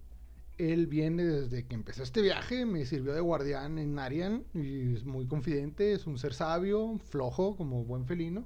Él 0.58 0.86
viene 0.86 1.25
desde 1.25 1.66
que 1.66 1.75
empezó 1.75 2.02
este 2.02 2.22
viaje, 2.22 2.64
me 2.64 2.86
sirvió 2.86 3.12
de 3.12 3.20
guardián 3.20 3.78
en 3.78 3.98
Arian 3.98 4.44
y 4.54 4.94
es 4.94 5.04
muy 5.04 5.26
confidente, 5.26 5.92
es 5.92 6.06
un 6.06 6.18
ser 6.18 6.32
sabio, 6.32 6.98
flojo, 7.10 7.56
como 7.56 7.84
buen 7.84 8.06
felino. 8.06 8.44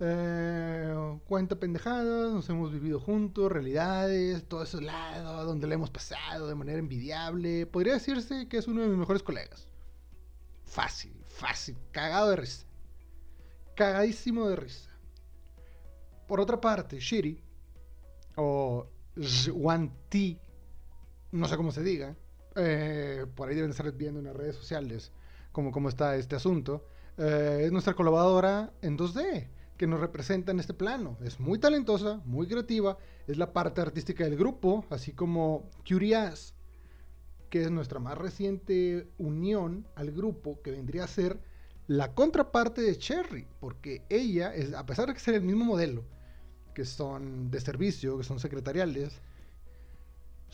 Eh, 0.00 1.18
cuenta 1.26 1.54
pendejadas, 1.54 2.32
nos 2.32 2.48
hemos 2.48 2.72
vivido 2.72 2.98
juntos, 2.98 3.52
realidades, 3.52 4.42
todo 4.48 4.64
ese 4.64 4.80
lado 4.80 5.44
donde 5.44 5.68
le 5.68 5.76
hemos 5.76 5.90
pasado 5.90 6.48
de 6.48 6.56
manera 6.56 6.80
envidiable. 6.80 7.66
Podría 7.66 7.94
decirse 7.94 8.48
que 8.48 8.56
es 8.56 8.66
uno 8.66 8.82
de 8.82 8.88
mis 8.88 8.98
mejores 8.98 9.22
colegas. 9.22 9.68
Fácil, 10.64 11.14
fácil, 11.24 11.76
cagado 11.92 12.30
de 12.30 12.36
risa. 12.36 12.66
Cagadísimo 13.76 14.48
de 14.48 14.56
risa. 14.56 14.90
Por 16.26 16.40
otra 16.40 16.60
parte, 16.60 16.98
Shiri, 16.98 17.40
o 18.36 18.88
Ti, 20.08 20.40
no 21.32 21.48
sé 21.48 21.56
cómo 21.56 21.72
se 21.72 21.82
diga, 21.82 22.14
eh, 22.54 23.26
por 23.34 23.48
ahí 23.48 23.54
deben 23.54 23.70
estar 23.70 23.90
viendo 23.92 24.20
en 24.20 24.26
las 24.26 24.36
redes 24.36 24.54
sociales 24.54 25.10
cómo, 25.50 25.72
cómo 25.72 25.88
está 25.88 26.16
este 26.16 26.36
asunto, 26.36 26.86
eh, 27.18 27.62
es 27.64 27.72
nuestra 27.72 27.94
colaboradora 27.94 28.72
en 28.82 28.96
2D, 28.96 29.48
que 29.76 29.86
nos 29.86 30.00
representa 30.00 30.52
en 30.52 30.60
este 30.60 30.74
plano. 30.74 31.18
Es 31.24 31.40
muy 31.40 31.58
talentosa, 31.58 32.20
muy 32.24 32.46
creativa, 32.46 32.98
es 33.26 33.36
la 33.36 33.52
parte 33.52 33.80
artística 33.80 34.24
del 34.24 34.36
grupo, 34.36 34.84
así 34.90 35.12
como 35.12 35.70
Curious, 35.88 36.54
que 37.50 37.62
es 37.62 37.70
nuestra 37.70 37.98
más 37.98 38.16
reciente 38.16 39.10
unión 39.18 39.86
al 39.94 40.10
grupo, 40.10 40.60
que 40.62 40.70
vendría 40.70 41.04
a 41.04 41.08
ser 41.08 41.40
la 41.86 42.14
contraparte 42.14 42.80
de 42.80 42.96
Cherry, 42.96 43.46
porque 43.60 44.02
ella, 44.08 44.54
es, 44.54 44.72
a 44.72 44.86
pesar 44.86 45.12
de 45.12 45.18
ser 45.18 45.34
el 45.34 45.42
mismo 45.42 45.64
modelo, 45.64 46.04
que 46.74 46.84
son 46.84 47.50
de 47.50 47.60
servicio, 47.60 48.16
que 48.16 48.24
son 48.24 48.38
secretariales, 48.38 49.20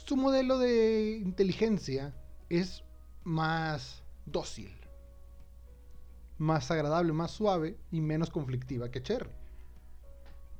su 0.06 0.16
modelo 0.16 0.58
de 0.58 1.18
inteligencia 1.22 2.14
es 2.48 2.84
más 3.24 4.02
dócil, 4.26 4.74
más 6.38 6.70
agradable, 6.70 7.12
más 7.12 7.32
suave 7.32 7.76
y 7.90 8.00
menos 8.00 8.30
conflictiva 8.30 8.90
que 8.90 9.02
Cherry. 9.02 9.30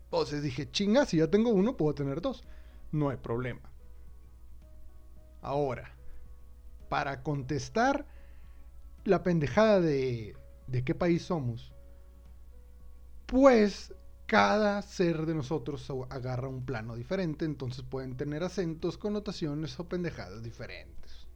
Entonces 0.05 0.43
dije, 0.43 0.71
chinga, 0.71 1.07
si 1.07 1.19
ya 1.19 1.31
tengo 1.31 1.51
uno, 1.51 1.77
puedo 1.77 1.95
tener 1.95 2.21
dos. 2.21 2.45
No 2.93 3.11
hay 3.11 3.17
problema. 3.17 3.61
Ahora, 5.41 5.95
para 6.89 7.23
contestar 7.23 8.07
la 9.05 9.23
pendejada 9.23 9.81
de, 9.81 10.37
de 10.67 10.85
qué 10.85 10.95
país 10.95 11.23
somos, 11.23 11.73
pues 13.27 13.95
cada 14.29 14.83
ser 14.83 15.25
de 15.25 15.35
nosotros 15.35 15.91
agarra 16.11 16.49
un 16.49 16.67
plano 16.67 16.95
diferente, 16.97 17.47
entonces 17.47 17.83
pueden 17.83 18.15
tener 18.15 18.45
acentos, 18.45 18.99
connotaciones 18.99 19.81
o 19.81 19.89
pendejadas 19.89 20.43
diferentes. 20.43 21.27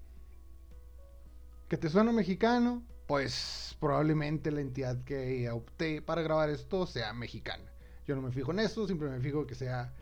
¿Que 1.68 1.78
te 1.78 1.88
suena 1.88 2.12
mexicano? 2.12 2.82
Pues 3.06 3.74
probablemente 3.80 4.50
la 4.50 4.60
entidad 4.60 5.02
que 5.04 5.48
opté 5.50 6.02
para 6.02 6.20
grabar 6.20 6.50
esto 6.50 6.86
sea 6.86 7.14
mexicana. 7.14 7.64
Yo 8.06 8.14
no 8.14 8.20
me 8.20 8.30
fijo 8.30 8.52
en 8.52 8.58
eso, 8.58 8.86
simplemente 8.86 9.22
me 9.22 9.24
fijo 9.24 9.46
que 9.46 9.54
sea 9.54 9.94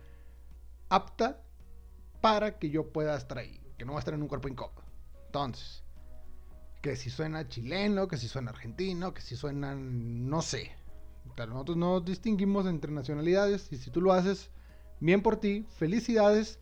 apta 0.88 1.40
para 2.20 2.58
que 2.58 2.70
yo 2.70 2.92
pueda 2.92 3.16
estar 3.16 3.38
ahí, 3.38 3.60
que 3.78 3.84
no 3.84 3.92
va 3.92 3.98
a 3.98 4.00
estar 4.00 4.14
en 4.14 4.22
un 4.22 4.28
cuerpo 4.28 4.48
incómodo. 4.48 4.82
Entonces, 5.26 5.84
que 6.82 6.96
si 6.96 7.08
suena 7.08 7.46
chileno, 7.46 8.08
que 8.08 8.16
si 8.16 8.26
suena 8.26 8.50
argentino, 8.50 9.14
que 9.14 9.22
si 9.22 9.36
suenan, 9.36 10.28
no 10.28 10.42
sé, 10.42 10.72
nosotros 11.36 11.76
no 11.76 12.00
distinguimos 12.00 12.66
entre 12.66 12.92
nacionalidades 12.92 13.72
y 13.72 13.76
si 13.76 13.90
tú 13.90 14.00
lo 14.00 14.12
haces, 14.12 14.50
bien 15.00 15.22
por 15.22 15.36
ti, 15.36 15.66
felicidades 15.76 16.58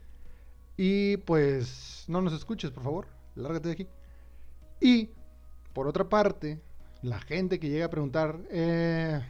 y 0.76 1.16
pues 1.18 2.04
no 2.08 2.22
nos 2.22 2.32
escuches, 2.32 2.70
por 2.70 2.84
favor, 2.84 3.08
lárgate 3.34 3.68
de 3.68 3.75
aquí. 3.75 3.88
Y 4.80 5.10
por 5.72 5.88
otra 5.88 6.08
parte, 6.08 6.60
la 7.02 7.20
gente 7.20 7.58
que 7.58 7.68
llega 7.68 7.87
a 7.87 7.90
preguntar, 7.90 8.40
eh, 8.50 9.20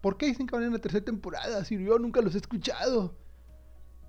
¿por 0.00 0.16
qué 0.16 0.26
dicen 0.26 0.46
que 0.46 0.54
van 0.54 0.64
en 0.64 0.72
la 0.72 0.78
tercera 0.78 1.04
temporada 1.04 1.64
si 1.64 1.82
yo 1.82 1.98
nunca 1.98 2.20
los 2.20 2.34
he 2.34 2.38
escuchado? 2.38 3.16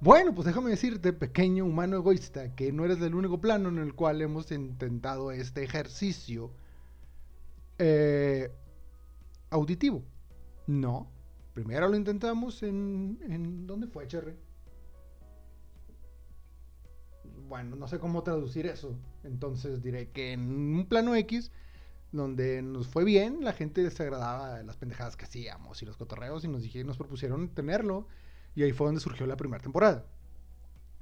Bueno, 0.01 0.35
pues 0.35 0.45
déjame 0.45 0.71
decirte, 0.71 1.13
pequeño 1.13 1.63
humano 1.63 1.95
egoísta, 1.95 2.53
que 2.55 2.73
no 2.73 2.83
eres 2.83 2.99
el 3.01 3.15
único 3.15 3.39
plano 3.39 3.69
en 3.69 3.77
el 3.77 3.93
cual 3.93 4.21
hemos 4.21 4.51
intentado 4.51 5.31
este 5.31 5.63
ejercicio 5.63 6.51
eh, 7.77 8.51
auditivo. 9.49 10.03
No. 10.67 11.07
Primero 11.53 11.87
lo 11.87 11.95
intentamos 11.95 12.63
en. 12.63 13.19
en 13.29 13.67
¿Dónde 13.67 13.87
fue, 13.87 14.07
Cherry? 14.07 14.33
Bueno, 17.47 17.75
no 17.75 17.87
sé 17.87 17.99
cómo 17.99 18.23
traducir 18.23 18.65
eso. 18.65 18.95
Entonces 19.23 19.83
diré 19.83 20.09
que 20.09 20.33
en 20.33 20.41
un 20.41 20.85
plano 20.87 21.15
X, 21.15 21.51
donde 22.11 22.61
nos 22.61 22.87
fue 22.87 23.03
bien, 23.03 23.43
la 23.43 23.53
gente 23.53 23.83
desagradaba 23.83 24.63
las 24.63 24.77
pendejadas 24.77 25.15
que 25.15 25.25
hacíamos 25.25 25.81
y 25.81 25.85
los 25.85 25.97
cotorreos 25.97 26.43
y 26.43 26.47
nos 26.47 26.63
dije, 26.63 26.83
nos 26.83 26.97
propusieron 26.97 27.49
tenerlo. 27.49 28.07
Y 28.55 28.63
ahí 28.63 28.71
fue 28.71 28.87
donde 28.87 29.01
surgió 29.01 29.27
la 29.27 29.37
primera 29.37 29.61
temporada. 29.61 30.05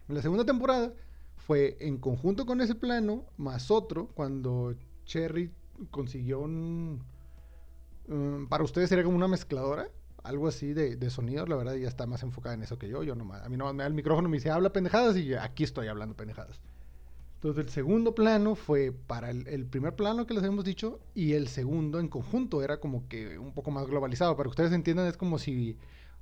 La 0.08 0.22
segunda 0.22 0.46
temporada 0.46 0.94
fue 1.38 1.78
en 1.80 1.98
conjunto 1.98 2.46
con 2.46 2.62
ese 2.62 2.76
plano, 2.76 3.26
más 3.38 3.72
otro, 3.72 4.08
cuando 4.08 4.76
Cherry 5.06 5.52
consiguió 5.90 6.40
un 6.40 7.02
Mm, 8.08 8.46
para 8.48 8.64
ustedes 8.64 8.90
sería 8.90 9.04
como 9.04 9.18
una 9.18 9.28
mezcladora, 9.28 9.90
algo 10.24 10.48
así 10.48 10.74
de, 10.74 10.96
de 10.96 11.10
sonidos, 11.10 11.50
la 11.50 11.56
verdad 11.56 11.76
ya 11.76 11.88
está 11.88 12.06
más 12.06 12.24
enfocada 12.24 12.56
en 12.56 12.64
eso 12.64 12.78
que 12.78 12.88
yo, 12.88 13.04
yo 13.04 13.16
nomás, 13.16 13.44
a 13.44 13.50
mí 13.50 13.58
no 13.58 13.72
me 13.74 13.84
da 13.84 13.88
el 13.88 13.94
micrófono 13.94 14.28
y 14.28 14.32
me 14.32 14.38
dice 14.38 14.52
habla 14.52 14.72
pendejadas 14.72 15.18
y 15.18 15.34
aquí 15.34 15.64
estoy 15.64 15.88
hablando 15.88 16.16
pendejadas. 16.16 16.62
Entonces 17.42 17.66
el 17.66 17.72
segundo 17.72 18.14
plano 18.14 18.54
fue 18.54 18.92
para 18.92 19.32
el, 19.32 19.66
primer 19.66 19.96
plano 19.96 20.28
que 20.28 20.36
les 20.36 20.44
hemos 20.44 20.64
dicho 20.64 21.00
y 21.16 21.34
el 21.34 21.48
segundo 21.48 22.00
en 22.00 22.08
conjunto 22.08 22.62
era 22.62 22.80
como 22.80 23.08
que 23.08 23.40
un 23.40 23.52
poco 23.52 23.72
más 23.72 23.88
globalizado. 23.88 24.36
Para 24.38 24.46
que 24.46 24.52
ustedes 24.52 24.72
entiendan 24.74 25.08
es 25.08 25.18
como 25.18 25.40
si 25.40 25.76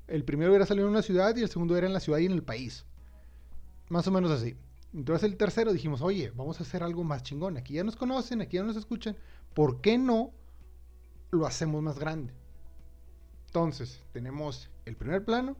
el 0.08 0.24
primero 0.24 0.52
hubiera 0.52 0.66
salido 0.66 0.88
en 0.88 0.94
una 0.94 1.02
ciudad 1.02 1.36
y 1.36 1.42
el 1.42 1.50
segundo 1.50 1.76
era 1.76 1.88
en 1.88 1.92
la 1.92 2.00
ciudad 2.00 2.20
y 2.20 2.26
en 2.26 2.32
el 2.32 2.42
país. 2.42 2.86
Más 3.90 4.08
o 4.08 4.12
menos 4.12 4.32
así. 4.32 4.56
Entonces 4.94 5.30
el 5.30 5.36
tercero 5.36 5.74
dijimos, 5.74 6.02
oye, 6.02 6.32
vamos 6.38 6.62
a 6.62 6.64
hacer 6.64 6.84
algo 6.84 7.04
más 7.04 7.22
chingón. 7.22 7.58
Aquí 7.58 7.74
ya 7.74 7.84
nos 7.84 7.98
conocen, 7.98 8.40
aquí 8.40 8.56
ya 8.56 8.64
nos 8.64 8.78
escuchan. 8.78 9.18
¿Por 9.54 9.82
qué 9.82 9.98
no 9.98 10.32
lo 11.32 11.46
hacemos 11.46 11.82
más 11.82 12.00
grande. 12.00 12.34
Entonces, 13.48 14.02
tenemos 14.14 14.70
el 14.86 14.96
primer 14.96 15.26
plano, 15.26 15.58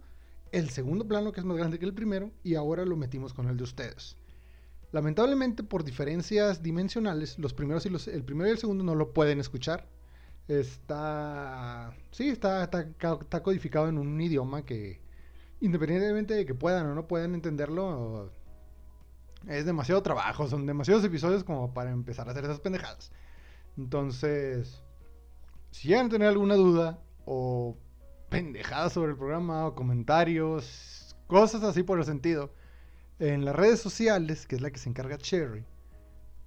el 0.52 0.70
segundo 0.70 1.08
plano 1.08 1.32
que 1.32 1.40
es 1.40 1.46
más 1.46 1.58
grande 1.58 1.80
que 1.80 1.86
el 1.86 1.94
primero 1.94 2.32
y 2.44 2.56
ahora 2.56 2.86
lo 2.86 2.96
metimos 2.96 3.34
con 3.34 3.48
el 3.48 3.58
de 3.58 3.64
ustedes. 3.64 4.16
Lamentablemente 4.92 5.64
por 5.64 5.84
diferencias 5.84 6.64
dimensionales, 6.64 7.38
los 7.38 7.54
primeros 7.54 7.86
y 7.86 7.90
los, 7.90 8.08
el 8.08 8.24
primero 8.24 8.48
y 8.50 8.52
el 8.52 8.58
segundo 8.58 8.84
no 8.84 8.96
lo 8.96 9.14
pueden 9.14 9.40
escuchar. 9.40 9.88
Está, 10.48 11.96
sí, 12.12 12.30
está, 12.30 12.64
está, 12.64 13.44
codificado 13.44 13.88
en 13.88 14.00
un 14.00 14.20
idioma 14.20 14.66
que, 14.66 15.00
independientemente 15.62 16.34
de 16.34 16.46
que 16.46 16.56
puedan 16.56 16.88
o 16.88 16.96
no 16.96 17.08
puedan 17.08 17.36
entenderlo, 17.36 18.32
es 19.48 19.66
demasiado 19.66 20.02
trabajo, 20.02 20.48
son 20.48 20.66
demasiados 20.66 21.04
episodios 21.04 21.44
como 21.44 21.74
para 21.74 21.92
empezar 21.92 22.28
a 22.28 22.32
hacer 22.32 22.46
esas 22.46 22.60
pendejadas. 22.60 23.12
Entonces, 23.78 24.84
si 25.72 25.88
llegan 25.88 26.08
a 26.08 26.10
tener 26.10 26.28
alguna 26.28 26.56
duda 26.56 27.00
o 27.26 27.78
pendejada 28.30 28.90
sobre 28.90 29.12
el 29.12 29.18
programa 29.18 29.68
o 29.68 29.76
comentarios, 29.76 31.16
cosas 31.28 31.64
así 31.64 31.84
por 31.84 32.00
el 32.00 32.06
sentido, 32.06 32.54
en 33.20 33.46
las 33.46 33.56
redes 33.56 33.80
sociales, 33.80 34.48
que 34.48 34.56
es 34.56 34.62
la 34.62 34.72
que 34.72 34.80
se 34.80 34.90
encarga 34.90 35.18
Cherry, 35.18 35.66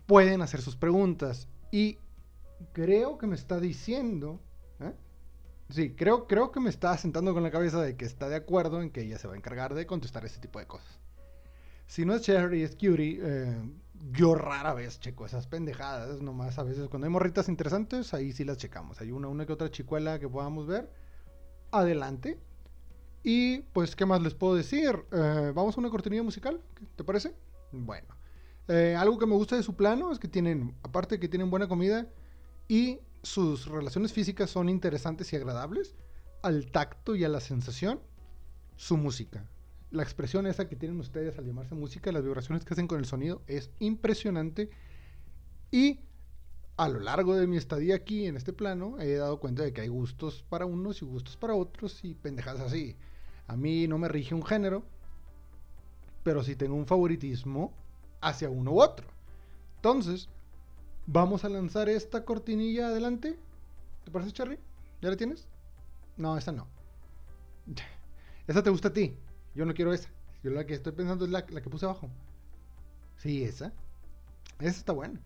pueden 0.07 0.43
hacer 0.43 0.61
sus 0.61 0.77
preguntas. 0.77 1.49
Y 1.71 1.99
creo 2.73 3.19
que 3.19 3.27
me 3.27 3.35
está 3.35 3.61
diciendo, 3.61 4.41
¿eh? 4.81 4.93
Sí, 5.71 5.95
creo, 5.95 6.27
creo 6.27 6.53
que 6.53 6.61
me 6.61 6.71
está 6.71 6.97
sentando 6.99 7.33
con 7.33 7.43
la 7.43 7.51
cabeza 7.51 7.81
de 7.81 7.97
que 7.97 8.05
está 8.05 8.29
de 8.29 8.37
acuerdo 8.37 8.83
en 8.83 8.91
que 8.91 9.03
ella 9.03 9.19
se 9.19 9.29
va 9.29 9.35
a 9.35 9.37
encargar 9.37 9.75
de 9.75 9.87
contestar 9.87 10.25
ese 10.25 10.39
tipo 10.39 10.59
de 10.59 10.67
cosas. 10.67 10.99
Si 11.87 12.05
no 12.05 12.15
es 12.15 12.23
Cherry, 12.23 12.63
es 12.63 12.73
Cutie, 12.73 13.21
eh, 13.23 13.63
yo 14.11 14.35
rara 14.35 14.75
vez 14.75 14.99
checo 14.99 15.27
esas 15.27 15.47
pendejadas, 15.47 16.21
nomás 16.21 16.59
a 16.59 16.65
veces 16.65 16.89
cuando 16.89 17.07
hay 17.07 17.13
morritas 17.13 17.49
interesantes, 17.49 18.15
ahí 18.15 18.33
sí 18.33 18.45
las 18.45 18.57
checamos. 18.57 19.01
Hay 19.01 19.13
una, 19.13 19.29
una 19.29 19.47
que 19.47 19.53
otra 19.53 19.71
chicuela 19.71 20.19
que 20.19 20.29
podamos 20.29 20.67
ver. 20.67 20.91
Adelante. 21.71 22.39
Y 23.23 23.61
pues, 23.73 23.95
¿qué 23.95 24.05
más 24.05 24.21
les 24.21 24.35
puedo 24.35 24.57
decir? 24.57 25.05
Eh, 25.13 25.53
Vamos 25.55 25.77
a 25.77 25.81
una 25.81 25.91
cortinilla 25.91 26.23
musical, 26.23 26.61
¿te 26.97 27.05
parece? 27.05 27.35
Bueno. 27.71 28.09
Eh, 28.69 28.97
algo 28.99 29.19
que 29.19 29.27
me 29.27 29.35
gusta 29.35 29.57
de 29.57 29.63
su 29.63 29.75
plano 29.75 30.13
es 30.13 30.19
que 30.19 30.29
tienen, 30.29 30.77
aparte 30.83 31.17
de 31.17 31.21
que 31.21 31.29
tienen 31.29 31.51
buena 31.51 31.69
comida 31.69 32.07
y 32.69 33.01
sus 33.23 33.67
relaciones 33.67 34.13
físicas 34.13 34.51
son 34.51 34.69
interesantes 34.69 35.33
y 35.33 35.37
agradables, 35.37 35.95
al 36.43 36.71
tacto 36.71 37.15
y 37.15 37.25
a 37.25 37.29
la 37.29 37.41
sensación, 37.41 38.01
su 38.77 38.97
música. 38.97 39.47
La 39.93 40.03
expresión 40.03 40.47
esa 40.47 40.69
que 40.69 40.75
tienen 40.75 40.99
ustedes 41.01 41.39
al 41.39 41.45
llamarse 41.45 41.75
música, 41.75 42.11
las 42.13 42.25
vibraciones 42.25 42.65
que 42.65 42.73
hacen 42.73 42.89
con 42.89 42.99
el 42.99 43.05
sonido, 43.05 43.43
es 43.47 43.71
impresionante. 43.79 44.71
Y 45.71 46.01
a 46.79 46.89
lo 46.89 46.99
largo 46.99 47.37
de 47.37 47.47
mi 47.47 47.59
estadía 47.59 47.95
aquí 47.97 48.25
en 48.25 48.39
este 48.39 48.55
plano, 48.55 48.99
he 48.99 49.15
dado 49.17 49.39
cuenta 49.39 49.63
de 49.63 49.75
que 49.75 49.83
hay 49.83 49.89
gustos 49.89 50.45
para 50.49 50.65
unos 50.65 51.03
y 51.03 51.05
gustos 51.05 51.37
para 51.37 51.55
otros 51.55 52.03
y 52.07 52.15
pendejadas 52.15 52.63
así. 52.63 52.97
A 53.47 53.55
mí 53.55 53.87
no 53.87 53.99
me 53.99 54.09
rige 54.09 54.35
un 54.35 54.43
género, 54.43 54.83
pero 56.23 56.43
sí 56.43 56.57
tengo 56.57 56.75
un 56.75 56.87
favoritismo 56.87 57.75
hacia 58.23 58.49
uno 58.49 58.73
u 58.73 58.81
otro. 58.81 59.07
Entonces, 59.77 60.31
vamos 61.07 61.45
a 61.45 61.51
lanzar 61.51 61.91
esta 61.91 62.25
cortinilla 62.25 62.87
adelante. 62.87 63.39
¿Te 64.05 64.11
parece, 64.11 64.33
Charlie? 64.33 64.59
¿Ya 65.03 65.11
la 65.11 65.17
tienes? 65.19 65.47
No, 66.17 66.39
esa 66.39 66.51
no. 66.51 66.67
Esa 68.47 68.63
te 68.63 68.71
gusta 68.71 68.89
a 68.89 68.93
ti. 68.93 69.17
Yo 69.55 69.65
no 69.65 69.75
quiero 69.75 69.93
esa. 69.93 70.09
Yo 70.43 70.51
la 70.51 70.67
que 70.67 70.75
estoy 70.75 70.93
pensando 70.93 71.25
es 71.25 71.31
la, 71.31 71.45
que 71.45 71.71
puse 71.71 71.85
abajo. 71.87 72.09
Sí, 73.17 73.45
esa. 73.45 73.73
Esa 74.59 74.79
está 74.79 74.93
buena. 74.93 75.21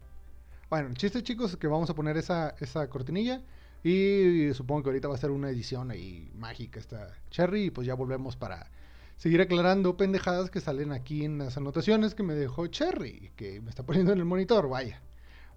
Bueno, 0.68 0.88
el 0.88 0.94
chiste, 0.96 1.22
chicos, 1.22 1.52
es 1.52 1.56
que 1.56 1.66
vamos 1.68 1.88
a 1.90 1.94
poner 1.94 2.16
esa, 2.16 2.54
esa 2.60 2.88
cortinilla. 2.88 3.42
Y 3.82 4.52
supongo 4.54 4.82
que 4.82 4.88
ahorita 4.90 5.08
va 5.08 5.14
a 5.14 5.18
ser 5.18 5.30
una 5.30 5.48
edición 5.50 5.90
ahí 5.90 6.30
mágica 6.34 6.78
esta 6.80 7.14
Cherry. 7.30 7.66
Y 7.66 7.70
pues 7.70 7.86
ya 7.86 7.94
volvemos 7.94 8.36
para 8.36 8.70
seguir 9.16 9.40
aclarando 9.40 9.96
pendejadas 9.96 10.50
que 10.50 10.60
salen 10.60 10.92
aquí 10.92 11.24
en 11.24 11.38
las 11.38 11.56
anotaciones 11.56 12.14
que 12.14 12.22
me 12.22 12.34
dejó 12.34 12.66
Cherry. 12.66 13.30
Que 13.36 13.60
me 13.60 13.70
está 13.70 13.84
poniendo 13.84 14.12
en 14.12 14.18
el 14.18 14.24
monitor. 14.24 14.68
Vaya. 14.68 15.00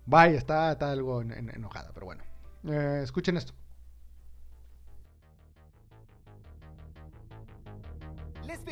Vaya, 0.05 0.37
está, 0.37 0.71
algo 0.71 1.21
en- 1.21 1.49
enojada. 1.49 1.91
Pero 1.93 2.05
bueno. 2.05 2.23
Eh, 2.65 3.01
escuchen 3.03 3.35
esto. 3.37 3.53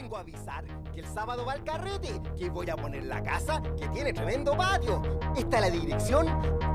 Vengo 0.08 0.16
a 0.16 0.22
avisar 0.22 0.64
que 0.94 1.02
el 1.02 1.06
sábado 1.14 1.46
va 1.46 1.52
al 1.52 1.66
carrete, 1.66 2.22
que 2.38 2.50
voy 2.50 2.70
a 2.70 2.78
poner 2.78 3.04
la 3.04 3.22
casa, 3.22 3.62
que 3.78 3.90
tiene 3.90 4.14
tremendo 4.14 4.56
patio. 4.56 5.02
Esta 5.36 5.58
es 5.58 5.62
la 5.64 5.70
dirección. 5.70 6.28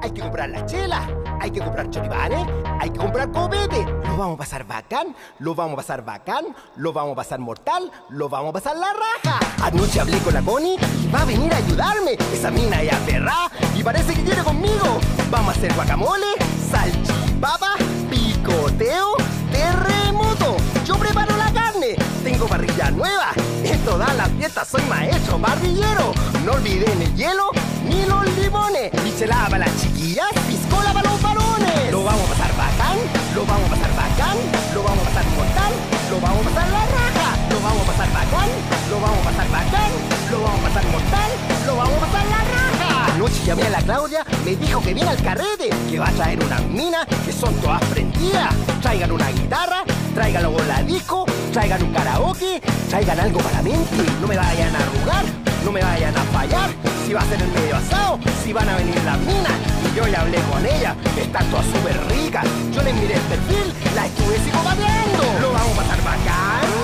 Hay 0.03 0.11
que 0.11 0.21
comprar 0.21 0.51
las 0.51 0.71
chelas, 0.71 1.09
hay 1.41 1.51
que 1.51 1.61
comprar 1.61 1.89
choripanes, 1.89 2.47
hay 2.79 2.91
que 2.91 2.99
comprar 2.99 3.33
copete. 3.33 3.87
Lo 3.87 4.19
vamos 4.19 4.35
a 4.35 4.37
pasar 4.37 4.67
bacán, 4.67 5.17
lo 5.39 5.55
vamos 5.55 5.73
a 5.73 5.77
pasar 5.77 6.05
bacán, 6.05 6.45
lo 6.77 6.93
vamos 6.93 7.13
a 7.13 7.17
pasar 7.17 7.39
mortal, 7.39 7.91
lo 8.11 8.29
vamos 8.29 8.51
a 8.51 8.53
pasar 8.53 8.77
la 8.77 8.93
raja. 8.93 9.39
Anoche 9.63 9.99
hablé 9.99 10.19
con 10.19 10.35
la 10.35 10.43
Connie 10.43 10.77
y 11.03 11.11
va 11.11 11.23
a 11.23 11.25
venir 11.25 11.55
a 11.55 11.57
ayudarme. 11.57 12.19
Esa 12.35 12.51
mina 12.51 12.83
es 12.83 12.93
aferrada 12.93 13.51
y 13.75 13.83
parece 13.83 14.13
que 14.13 14.25
quiere 14.25 14.43
conmigo. 14.43 15.01
Vamos 15.31 15.55
a 15.55 15.59
hacer 15.59 15.73
guacamole, 15.73 16.35
salchipapa, 16.71 17.77
picoteo, 18.11 19.17
terremoto. 19.51 20.02
Tengo 22.43 22.49
parrilla 22.49 22.91
nueva. 22.91 23.33
En 23.65 23.79
todas 23.81 24.15
las 24.17 24.29
fiestas 24.31 24.69
soy 24.69 24.83
maestro 24.89 25.39
parrillero. 25.39 26.13
No 26.45 26.53
olviden 26.53 27.01
el 27.03 27.15
hielo 27.15 27.51
ni 27.89 28.05
los 28.07 28.25
limones. 28.37 28.93
Michelada 29.05 29.49
para 29.49 29.67
las 29.67 29.81
chiquillas, 29.81 30.29
piscola 30.49 30.93
para 30.93 31.11
los 31.11 31.23
varones. 31.23 31.91
Lo 31.93 32.03
vamos 32.05 32.25
a 32.25 32.33
pasar 32.33 32.51
bacán, 32.57 32.99
lo 33.35 33.47
vamos 33.47 33.67
a 33.67 33.75
pasar 33.75 33.91
bacán, 33.97 34.37
lo 34.75 34.83
vamos 34.83 35.03
a 35.03 35.09
pasar 35.09 35.25
mortal, 35.37 35.73
lo 36.11 36.21
vamos 36.21 36.47
a 36.47 36.51
pasar 36.51 36.69
la 36.71 36.87
raja. 36.87 37.13
Lo 37.51 37.61
vamos 37.61 37.83
a 37.83 37.93
pasar 37.93 38.13
bacán, 38.13 38.49
lo 38.91 39.01
vamos 39.01 39.19
a 39.19 39.25
pasar 39.31 39.51
bacán, 39.51 39.91
lo 40.31 40.41
vamos 40.43 40.59
a 40.59 40.69
pasar 40.69 40.85
mortal, 40.91 41.31
lo 41.67 41.77
vamos 41.77 41.95
a 41.95 42.07
pasar 42.07 42.27
la 42.27 42.39
raja. 42.39 43.15
Anoche 43.15 43.45
llamé 43.45 43.63
a 43.65 43.71
la 43.71 43.83
Claudia, 43.83 44.25
me 44.45 44.57
dijo 44.57 44.81
que 44.81 44.95
viene 44.95 45.11
al 45.11 45.23
carrete, 45.23 45.71
que 45.91 45.99
va 45.99 46.09
a 46.09 46.13
traer 46.13 46.43
unas 46.43 46.63
minas 46.65 47.07
que 47.25 47.33
son 47.33 47.55
todas 47.57 47.85
prendidas. 47.85 48.55
Traigan 48.81 49.13
una 49.13 49.31
guitarra, 49.31 49.85
traigan 50.15 50.43
luego 50.45 50.59
la 50.67 50.83
disco, 50.83 51.27
traigan 51.53 51.83
un 51.83 51.93
karaoke, 51.93 52.61
traigan 52.89 53.21
algo 53.21 53.39
para 53.41 53.63
mente. 53.63 54.05
No 54.21 54.27
me 54.27 54.37
vayan 54.37 54.75
a 54.75 54.79
arrugar, 54.79 55.25
no 55.65 55.71
me 55.71 55.83
vayan 55.83 56.17
a 56.17 56.23
fallar. 56.25 56.71
Si 57.07 57.13
va 57.13 57.21
a 57.21 57.27
ser 57.27 57.41
el 57.41 57.53
medio 57.53 57.77
asado, 57.77 58.19
si 58.43 58.53
van 58.53 58.69
a 58.69 58.77
venir 58.77 59.01
las 59.05 59.19
minas. 59.21 59.53
Y 59.93 59.97
yo 59.97 60.07
ya 60.09 60.23
hablé 60.23 60.39
con 60.51 60.65
ella, 60.65 60.97
están 61.17 61.47
todas 61.51 61.67
súper 61.67 61.97
ricas. 62.09 62.47
Yo 62.75 62.83
les 62.83 62.95
miré 62.95 63.15
el 63.15 63.21
perfil, 63.21 63.73
la 63.95 64.07
estuve 64.07 64.39
psicopateando. 64.39 65.41
Lo 65.41 65.53
vamos 65.53 65.79
a 65.79 65.83
pasar 65.83 66.03
bacán. 66.03 66.82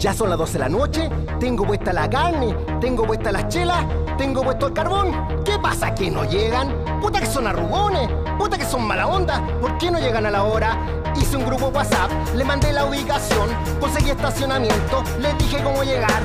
Ya 0.00 0.14
son 0.14 0.30
las 0.30 0.38
12 0.38 0.54
de 0.54 0.58
la 0.60 0.68
noche, 0.70 1.10
tengo 1.38 1.66
puesta 1.66 1.92
la 1.92 2.08
carne, 2.08 2.56
tengo 2.80 3.06
puesta 3.06 3.30
las 3.30 3.48
chelas, 3.48 3.84
tengo 4.16 4.42
puesto 4.42 4.68
el 4.68 4.72
carbón. 4.72 5.44
¿Qué 5.44 5.58
pasa 5.58 5.94
que 5.94 6.10
no 6.10 6.24
llegan? 6.24 6.74
Puta 7.02 7.20
que 7.20 7.26
son 7.26 7.46
arrugones, 7.46 8.08
puta 8.38 8.56
que 8.56 8.64
son 8.64 8.86
mala 8.86 9.06
onda, 9.06 9.46
¿por 9.60 9.76
qué 9.76 9.90
no 9.90 9.98
llegan 9.98 10.24
a 10.24 10.30
la 10.30 10.44
hora? 10.44 10.78
Hice 11.20 11.36
un 11.36 11.44
grupo 11.44 11.66
WhatsApp, 11.66 12.10
le 12.34 12.44
mandé 12.44 12.72
la 12.72 12.86
ubicación, 12.86 13.50
conseguí 13.78 14.08
estacionamiento, 14.08 15.04
les 15.20 15.36
dije 15.36 15.62
cómo 15.62 15.82
llegar. 15.84 16.22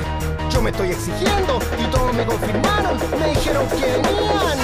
Yo 0.48 0.62
me 0.62 0.70
estoy 0.70 0.92
exigiendo 0.92 1.58
y 1.78 1.84
todos 1.90 2.14
me 2.14 2.24
confirmaron, 2.24 2.96
me 3.20 3.28
dijeron 3.28 3.66
que 3.68 3.76
venían. 3.76 4.58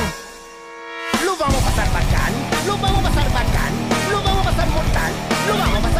Lo 1.22 1.36
vamos 1.36 1.60
a 1.60 1.64
pasar 1.66 1.88
bacán, 1.92 2.32
lo 2.66 2.78
vamos 2.78 2.98
a 2.98 3.08
pasar 3.10 3.30
bacán, 3.30 3.72
lo 4.10 4.22
vamos 4.22 4.46
a 4.46 4.50
pasar 4.50 4.68
mortal, 4.70 5.12
lo 5.48 5.58
vamos 5.58 5.78
a 5.78 5.82
pasar 5.82 5.91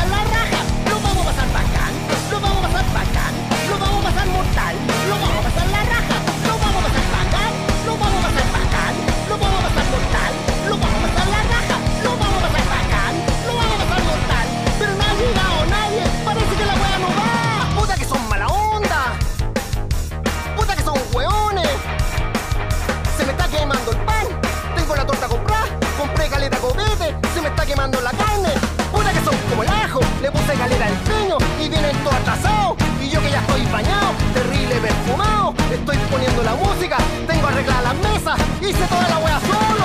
Estoy 35.72 35.96
poniendo 36.10 36.42
la 36.42 36.54
música, 36.54 36.98
tengo 37.26 37.46
arreglada 37.46 37.82
la 37.82 37.94
mesa, 37.94 38.36
hice 38.60 38.86
toda 38.88 39.08
la 39.08 39.18
wea 39.20 39.40
solo. 39.40 39.81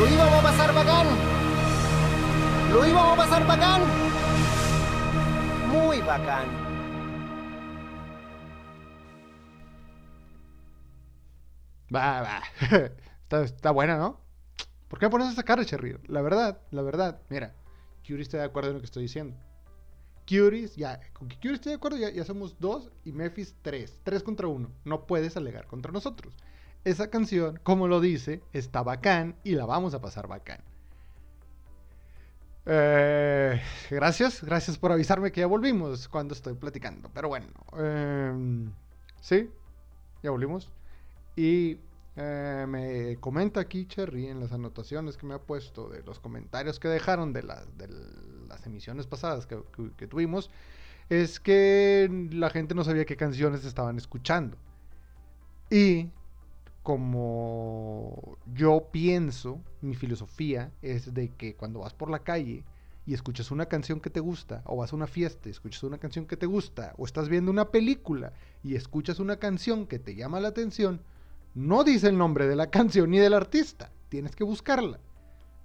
Íbamos 0.00 0.34
a 0.34 0.42
pasar 0.42 0.74
bacán. 0.74 1.06
Lo 2.72 2.86
íbamos 2.86 3.12
a 3.12 3.16
pasar 3.16 3.46
bacán. 3.46 3.82
Muy 5.68 6.00
bacán. 6.00 6.48
Va, 11.94 12.22
va. 12.22 12.42
está, 13.22 13.42
está 13.42 13.70
buena, 13.70 13.96
¿no? 13.98 14.20
¿Por 14.88 14.98
qué 14.98 15.06
me 15.06 15.10
pones 15.10 15.32
esa 15.32 15.42
cara, 15.42 15.64
Cherry? 15.64 15.96
La 16.06 16.22
verdad, 16.22 16.60
la 16.70 16.82
verdad. 16.82 17.20
Mira, 17.28 17.54
Curie 18.06 18.22
está 18.22 18.38
de 18.38 18.44
acuerdo 18.44 18.70
en 18.70 18.74
lo 18.74 18.80
que 18.80 18.86
estoy 18.86 19.04
diciendo. 19.04 19.36
Curie, 20.28 20.68
ya, 20.76 21.00
con 21.12 21.28
que 21.28 21.36
Curie 21.36 21.54
esté 21.54 21.70
de 21.70 21.76
acuerdo, 21.76 21.98
ya, 21.98 22.24
somos 22.24 22.58
dos 22.58 22.90
y 23.04 23.12
Memphis 23.12 23.54
tres. 23.62 23.98
Tres 24.02 24.22
contra 24.22 24.48
uno. 24.48 24.70
No 24.84 25.06
puedes 25.06 25.36
alegar 25.36 25.66
contra 25.66 25.92
nosotros. 25.92 26.34
Esa 26.84 27.10
canción, 27.10 27.60
como 27.62 27.86
lo 27.88 28.00
dice, 28.00 28.42
está 28.52 28.82
bacán 28.82 29.36
y 29.44 29.52
la 29.54 29.66
vamos 29.66 29.94
a 29.94 30.00
pasar 30.00 30.26
bacán. 30.28 30.60
Eh, 32.64 33.60
gracias, 33.90 34.42
gracias 34.44 34.78
por 34.78 34.92
avisarme 34.92 35.32
que 35.32 35.40
ya 35.40 35.46
volvimos 35.46 36.08
cuando 36.08 36.34
estoy 36.34 36.54
platicando. 36.54 37.10
Pero 37.12 37.28
bueno, 37.28 37.46
em, 37.76 38.72
sí, 39.20 39.50
ya 40.22 40.30
volvimos. 40.30 40.72
Y 41.36 41.78
eh, 42.16 42.66
me 42.68 43.18
comenta 43.20 43.60
aquí 43.60 43.86
Cherry 43.86 44.26
en 44.28 44.40
las 44.40 44.52
anotaciones 44.52 45.16
que 45.16 45.26
me 45.26 45.34
ha 45.34 45.38
puesto 45.40 45.88
de 45.88 46.02
los 46.02 46.20
comentarios 46.20 46.78
que 46.80 46.88
dejaron 46.88 47.32
de, 47.32 47.42
de 47.42 47.88
las 48.48 48.66
emisiones 48.66 49.06
pasadas 49.06 49.46
que- 49.46 49.62
que 49.96 50.06
tuvimos, 50.06 50.50
es 51.08 51.40
que 51.40 52.28
la 52.32 52.50
gente 52.50 52.74
no 52.74 52.84
sabía 52.84 53.04
qué 53.06 53.16
canciones 53.16 53.64
estaban 53.64 53.98
escuchando. 53.98 54.56
Y 55.70 56.10
como 56.82 58.38
yo 58.54 58.88
pienso, 58.90 59.60
mi 59.80 59.94
filosofía 59.94 60.72
es 60.82 61.14
de 61.14 61.28
que 61.28 61.54
cuando 61.54 61.80
vas 61.80 61.94
por 61.94 62.10
la 62.10 62.20
calle 62.20 62.64
y 63.06 63.14
escuchas 63.14 63.50
una 63.50 63.66
canción 63.66 64.00
que 64.00 64.10
te 64.10 64.20
gusta, 64.20 64.62
o 64.64 64.76
vas 64.76 64.92
a 64.92 64.96
una 64.96 65.06
fiesta 65.06 65.48
y 65.48 65.52
escuchas 65.52 65.82
una 65.82 65.98
canción 65.98 66.26
que 66.26 66.36
te 66.36 66.46
gusta, 66.46 66.94
o 66.98 67.04
estás 67.04 67.28
viendo 67.28 67.50
una 67.50 67.70
película 67.70 68.32
y 68.62 68.74
escuchas 68.74 69.18
una 69.18 69.36
canción 69.36 69.86
que 69.86 69.98
te 69.98 70.14
llama 70.14 70.40
la 70.40 70.48
atención, 70.48 71.02
no 71.54 71.84
dice 71.84 72.08
el 72.08 72.18
nombre 72.18 72.46
de 72.46 72.56
la 72.56 72.70
canción 72.70 73.10
ni 73.10 73.18
del 73.18 73.34
artista, 73.34 73.90
tienes 74.08 74.34
que 74.36 74.44
buscarla. 74.44 74.98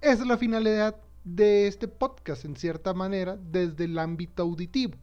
Esa 0.00 0.22
es 0.22 0.28
la 0.28 0.38
finalidad 0.38 0.96
de 1.24 1.66
este 1.66 1.88
podcast, 1.88 2.44
en 2.44 2.56
cierta 2.56 2.94
manera, 2.94 3.36
desde 3.36 3.84
el 3.84 3.98
ámbito 3.98 4.42
auditivo. 4.42 4.96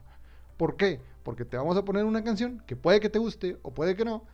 ¿Por 0.58 0.78
qué? 0.78 1.02
Porque 1.24 1.44
te 1.44 1.58
vamos 1.58 1.76
a 1.76 1.84
poner 1.84 2.06
una 2.06 2.24
canción 2.24 2.64
que 2.66 2.76
puede 2.76 3.00
que 3.00 3.10
te 3.10 3.20
guste 3.20 3.58
o 3.62 3.74
puede 3.74 3.96
que 3.96 4.06
no, 4.06 4.26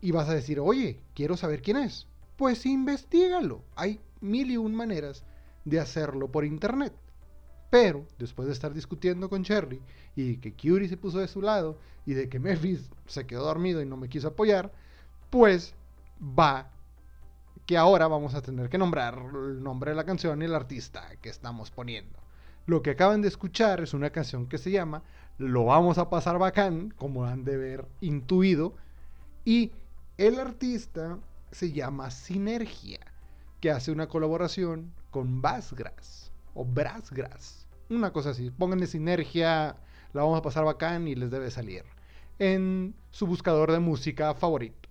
y 0.00 0.12
vas 0.12 0.28
a 0.28 0.34
decir, 0.34 0.60
oye, 0.60 1.00
quiero 1.14 1.36
saber 1.36 1.62
quién 1.62 1.76
es. 1.76 2.06
Pues 2.36 2.66
investigalo. 2.66 3.62
Hay 3.74 4.00
mil 4.20 4.50
y 4.50 4.56
un 4.56 4.74
maneras 4.74 5.24
de 5.64 5.80
hacerlo 5.80 6.28
por 6.28 6.44
internet. 6.44 6.92
Pero 7.70 8.06
después 8.18 8.46
de 8.46 8.54
estar 8.54 8.72
discutiendo 8.72 9.28
con 9.28 9.44
Cherry 9.44 9.80
y 10.16 10.36
que 10.36 10.54
Curie 10.54 10.88
se 10.88 10.96
puso 10.96 11.18
de 11.18 11.28
su 11.28 11.42
lado 11.42 11.78
y 12.06 12.14
de 12.14 12.28
que 12.28 12.38
Memphis 12.38 12.88
se 13.06 13.26
quedó 13.26 13.44
dormido 13.44 13.82
y 13.82 13.86
no 13.86 13.96
me 13.96 14.08
quiso 14.08 14.28
apoyar, 14.28 14.72
pues 15.30 15.74
va 16.20 16.70
que 17.66 17.76
ahora 17.76 18.08
vamos 18.08 18.34
a 18.34 18.40
tener 18.40 18.70
que 18.70 18.78
nombrar 18.78 19.22
el 19.34 19.62
nombre 19.62 19.90
de 19.90 19.96
la 19.96 20.06
canción 20.06 20.40
y 20.40 20.46
el 20.46 20.54
artista 20.54 21.06
que 21.20 21.28
estamos 21.28 21.70
poniendo. 21.70 22.18
Lo 22.64 22.80
que 22.80 22.90
acaban 22.90 23.20
de 23.20 23.28
escuchar 23.28 23.82
es 23.82 23.92
una 23.92 24.08
canción 24.08 24.46
que 24.46 24.56
se 24.56 24.70
llama 24.70 25.02
Lo 25.36 25.66
vamos 25.66 25.98
a 25.98 26.08
pasar 26.08 26.38
bacán, 26.38 26.94
como 26.96 27.26
han 27.26 27.44
de 27.44 27.58
ver 27.58 27.86
intuido, 28.00 28.74
y 29.44 29.72
el 30.18 30.40
artista 30.40 31.18
se 31.52 31.72
llama 31.72 32.10
Sinergia, 32.10 32.98
que 33.60 33.70
hace 33.70 33.92
una 33.92 34.08
colaboración 34.08 34.92
con 35.10 35.40
Bassgrass 35.40 36.32
o 36.54 36.64
Brassgrass, 36.64 37.66
una 37.88 38.12
cosa 38.12 38.30
así. 38.30 38.50
Pónganle 38.50 38.88
Sinergia, 38.88 39.76
la 40.12 40.22
vamos 40.22 40.38
a 40.38 40.42
pasar 40.42 40.64
bacán 40.64 41.06
y 41.06 41.14
les 41.14 41.30
debe 41.30 41.50
salir 41.50 41.84
en 42.40 42.94
su 43.10 43.26
buscador 43.26 43.70
de 43.70 43.78
música 43.78 44.34
favorito. 44.34 44.88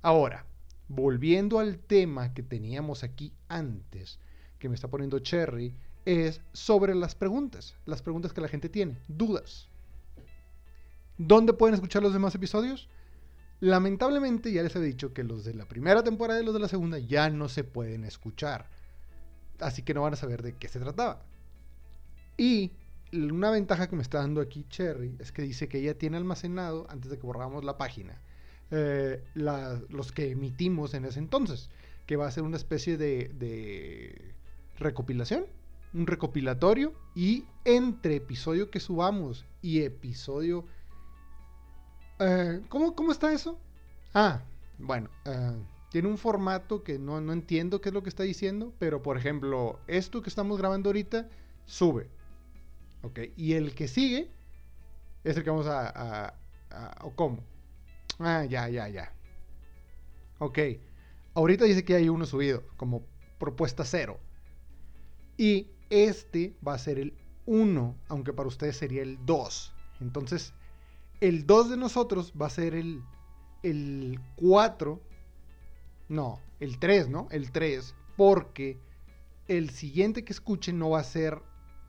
Ahora, 0.00 0.46
volviendo 0.86 1.58
al 1.58 1.78
tema 1.78 2.32
que 2.34 2.42
teníamos 2.42 3.02
aquí 3.02 3.32
antes, 3.48 4.20
que 4.60 4.68
me 4.68 4.76
está 4.76 4.88
poniendo 4.88 5.18
Cherry, 5.18 5.74
es 6.04 6.40
sobre 6.52 6.94
las 6.94 7.16
preguntas, 7.16 7.74
las 7.84 8.00
preguntas 8.00 8.32
que 8.32 8.40
la 8.40 8.48
gente 8.48 8.68
tiene, 8.68 8.98
dudas. 9.08 9.68
¿Dónde 11.18 11.52
pueden 11.52 11.74
escuchar 11.74 12.02
los 12.02 12.12
demás 12.12 12.34
episodios? 12.34 12.88
Lamentablemente 13.62 14.50
ya 14.50 14.64
les 14.64 14.74
he 14.74 14.80
dicho 14.80 15.14
que 15.14 15.22
los 15.22 15.44
de 15.44 15.54
la 15.54 15.66
primera 15.66 16.02
temporada 16.02 16.42
y 16.42 16.44
los 16.44 16.52
de 16.52 16.58
la 16.58 16.66
segunda 16.66 16.98
ya 16.98 17.30
no 17.30 17.48
se 17.48 17.62
pueden 17.62 18.02
escuchar. 18.02 18.68
Así 19.60 19.82
que 19.82 19.94
no 19.94 20.02
van 20.02 20.14
a 20.14 20.16
saber 20.16 20.42
de 20.42 20.56
qué 20.56 20.66
se 20.66 20.80
trataba. 20.80 21.22
Y 22.36 22.72
una 23.12 23.52
ventaja 23.52 23.88
que 23.88 23.94
me 23.94 24.02
está 24.02 24.18
dando 24.18 24.40
aquí 24.40 24.66
Cherry 24.68 25.14
es 25.20 25.30
que 25.30 25.42
dice 25.42 25.68
que 25.68 25.78
ella 25.78 25.96
tiene 25.96 26.16
almacenado, 26.16 26.88
antes 26.90 27.08
de 27.08 27.18
que 27.18 27.22
borramos 27.24 27.62
la 27.62 27.78
página, 27.78 28.20
eh, 28.72 29.22
los 29.34 30.10
que 30.10 30.32
emitimos 30.32 30.92
en 30.94 31.04
ese 31.04 31.20
entonces, 31.20 31.70
que 32.06 32.16
va 32.16 32.26
a 32.26 32.32
ser 32.32 32.42
una 32.42 32.56
especie 32.56 32.96
de, 32.96 33.28
de 33.28 34.34
recopilación, 34.76 35.46
un 35.94 36.08
recopilatorio, 36.08 36.94
y 37.14 37.44
entre 37.64 38.16
episodio 38.16 38.72
que 38.72 38.80
subamos 38.80 39.44
y 39.60 39.82
episodio... 39.82 40.64
eh, 42.22 42.60
¿cómo, 42.68 42.94
¿Cómo 42.94 43.12
está 43.12 43.32
eso? 43.32 43.58
Ah, 44.14 44.42
bueno, 44.78 45.10
eh, 45.24 45.56
tiene 45.90 46.08
un 46.08 46.18
formato 46.18 46.82
que 46.82 46.98
no, 46.98 47.20
no 47.20 47.32
entiendo 47.32 47.80
qué 47.80 47.90
es 47.90 47.94
lo 47.94 48.02
que 48.02 48.08
está 48.08 48.22
diciendo, 48.22 48.72
pero 48.78 49.02
por 49.02 49.16
ejemplo, 49.16 49.78
esto 49.86 50.22
que 50.22 50.28
estamos 50.28 50.58
grabando 50.58 50.88
ahorita 50.88 51.28
sube. 51.66 52.08
Ok, 53.02 53.20
y 53.36 53.54
el 53.54 53.74
que 53.74 53.88
sigue 53.88 54.30
es 55.24 55.36
el 55.36 55.44
que 55.44 55.50
vamos 55.50 55.66
a... 55.68 56.34
¿O 57.02 57.10
cómo? 57.10 57.44
Ah, 58.18 58.44
ya, 58.44 58.68
ya, 58.68 58.88
ya. 58.88 59.12
Ok. 60.38 60.58
Ahorita 61.34 61.64
dice 61.64 61.84
que 61.84 61.94
hay 61.94 62.08
uno 62.08 62.26
subido, 62.26 62.64
como 62.76 63.04
propuesta 63.38 63.84
cero. 63.84 64.18
Y 65.36 65.68
este 65.90 66.54
va 66.66 66.74
a 66.74 66.78
ser 66.78 66.98
el 66.98 67.14
1, 67.46 67.96
aunque 68.08 68.32
para 68.32 68.48
ustedes 68.48 68.76
sería 68.76 69.02
el 69.02 69.24
2. 69.24 69.74
Entonces, 70.00 70.52
el 71.22 71.46
2 71.46 71.70
de 71.70 71.76
nosotros 71.76 72.32
va 72.40 72.46
a 72.46 72.50
ser 72.50 72.74
el, 72.74 73.02
el 73.62 74.20
4. 74.36 75.00
No, 76.08 76.40
el 76.60 76.78
3, 76.78 77.08
¿no? 77.08 77.28
El 77.30 77.52
3. 77.52 77.94
Porque 78.16 78.78
el 79.48 79.70
siguiente 79.70 80.24
que 80.24 80.32
escuchen 80.32 80.78
no 80.78 80.90
va 80.90 81.00
a 81.00 81.04
ser 81.04 81.40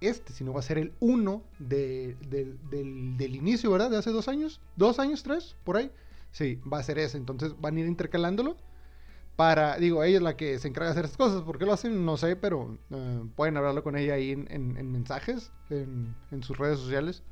este, 0.01 0.33
sino 0.33 0.53
va 0.53 0.59
a 0.59 0.63
ser 0.63 0.77
el 0.77 0.93
1 0.99 1.43
de- 1.59 2.15
del, 2.29 2.59
del- 2.69 3.17
del 3.17 3.35
inicio, 3.35 3.71
¿verdad? 3.71 3.89
De 3.89 3.97
hace 3.97 4.11
dos 4.11 4.27
años. 4.27 4.59
¿Dos 4.75 4.99
años? 4.99 5.23
¿Tres? 5.23 5.55
Por 5.63 5.77
ahí. 5.77 5.91
Sí, 6.31 6.59
va 6.71 6.79
a 6.79 6.83
ser 6.83 6.99
ese. 6.99 7.17
Entonces 7.17 7.55
van 7.59 7.77
a 7.77 7.79
ir 7.79 7.85
intercalándolo. 7.87 8.57
Para, 9.35 9.77
digo, 9.77 10.03
ella 10.03 10.17
es 10.17 10.23
la 10.23 10.37
que 10.37 10.59
se 10.59 10.67
encarga 10.67 10.87
de 10.87 10.91
hacer 10.91 11.05
esas 11.05 11.17
cosas. 11.17 11.41
¿Por 11.41 11.57
qué 11.57 11.65
lo 11.65 11.73
hacen? 11.73 12.05
No 12.05 12.17
sé, 12.17 12.35
pero 12.35 12.77
eh, 12.91 13.21
pueden 13.35 13.57
hablarlo 13.57 13.81
con 13.83 13.95
ella 13.97 14.13
ahí 14.13 14.31
en, 14.31 14.47
en- 14.51 14.77
en 14.77 14.91
mensajes, 14.91 15.51
en, 15.71 16.15
en 16.31 16.43
sus 16.43 16.57
redes 16.57 16.77
sociales. 16.79 17.23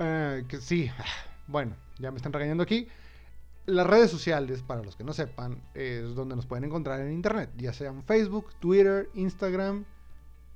Eh, 0.00 0.44
que 0.48 0.60
sí, 0.60 0.90
bueno, 1.46 1.76
ya 1.98 2.10
me 2.10 2.16
están 2.16 2.32
regañando 2.32 2.62
aquí. 2.62 2.88
Las 3.66 3.86
redes 3.86 4.10
sociales, 4.10 4.62
para 4.62 4.82
los 4.82 4.96
que 4.96 5.04
no 5.04 5.12
sepan, 5.12 5.62
es 5.74 6.14
donde 6.14 6.34
nos 6.34 6.46
pueden 6.46 6.64
encontrar 6.64 7.00
en 7.00 7.12
internet, 7.12 7.50
ya 7.56 7.72
sean 7.72 8.02
Facebook, 8.02 8.54
Twitter, 8.58 9.08
Instagram, 9.14 9.84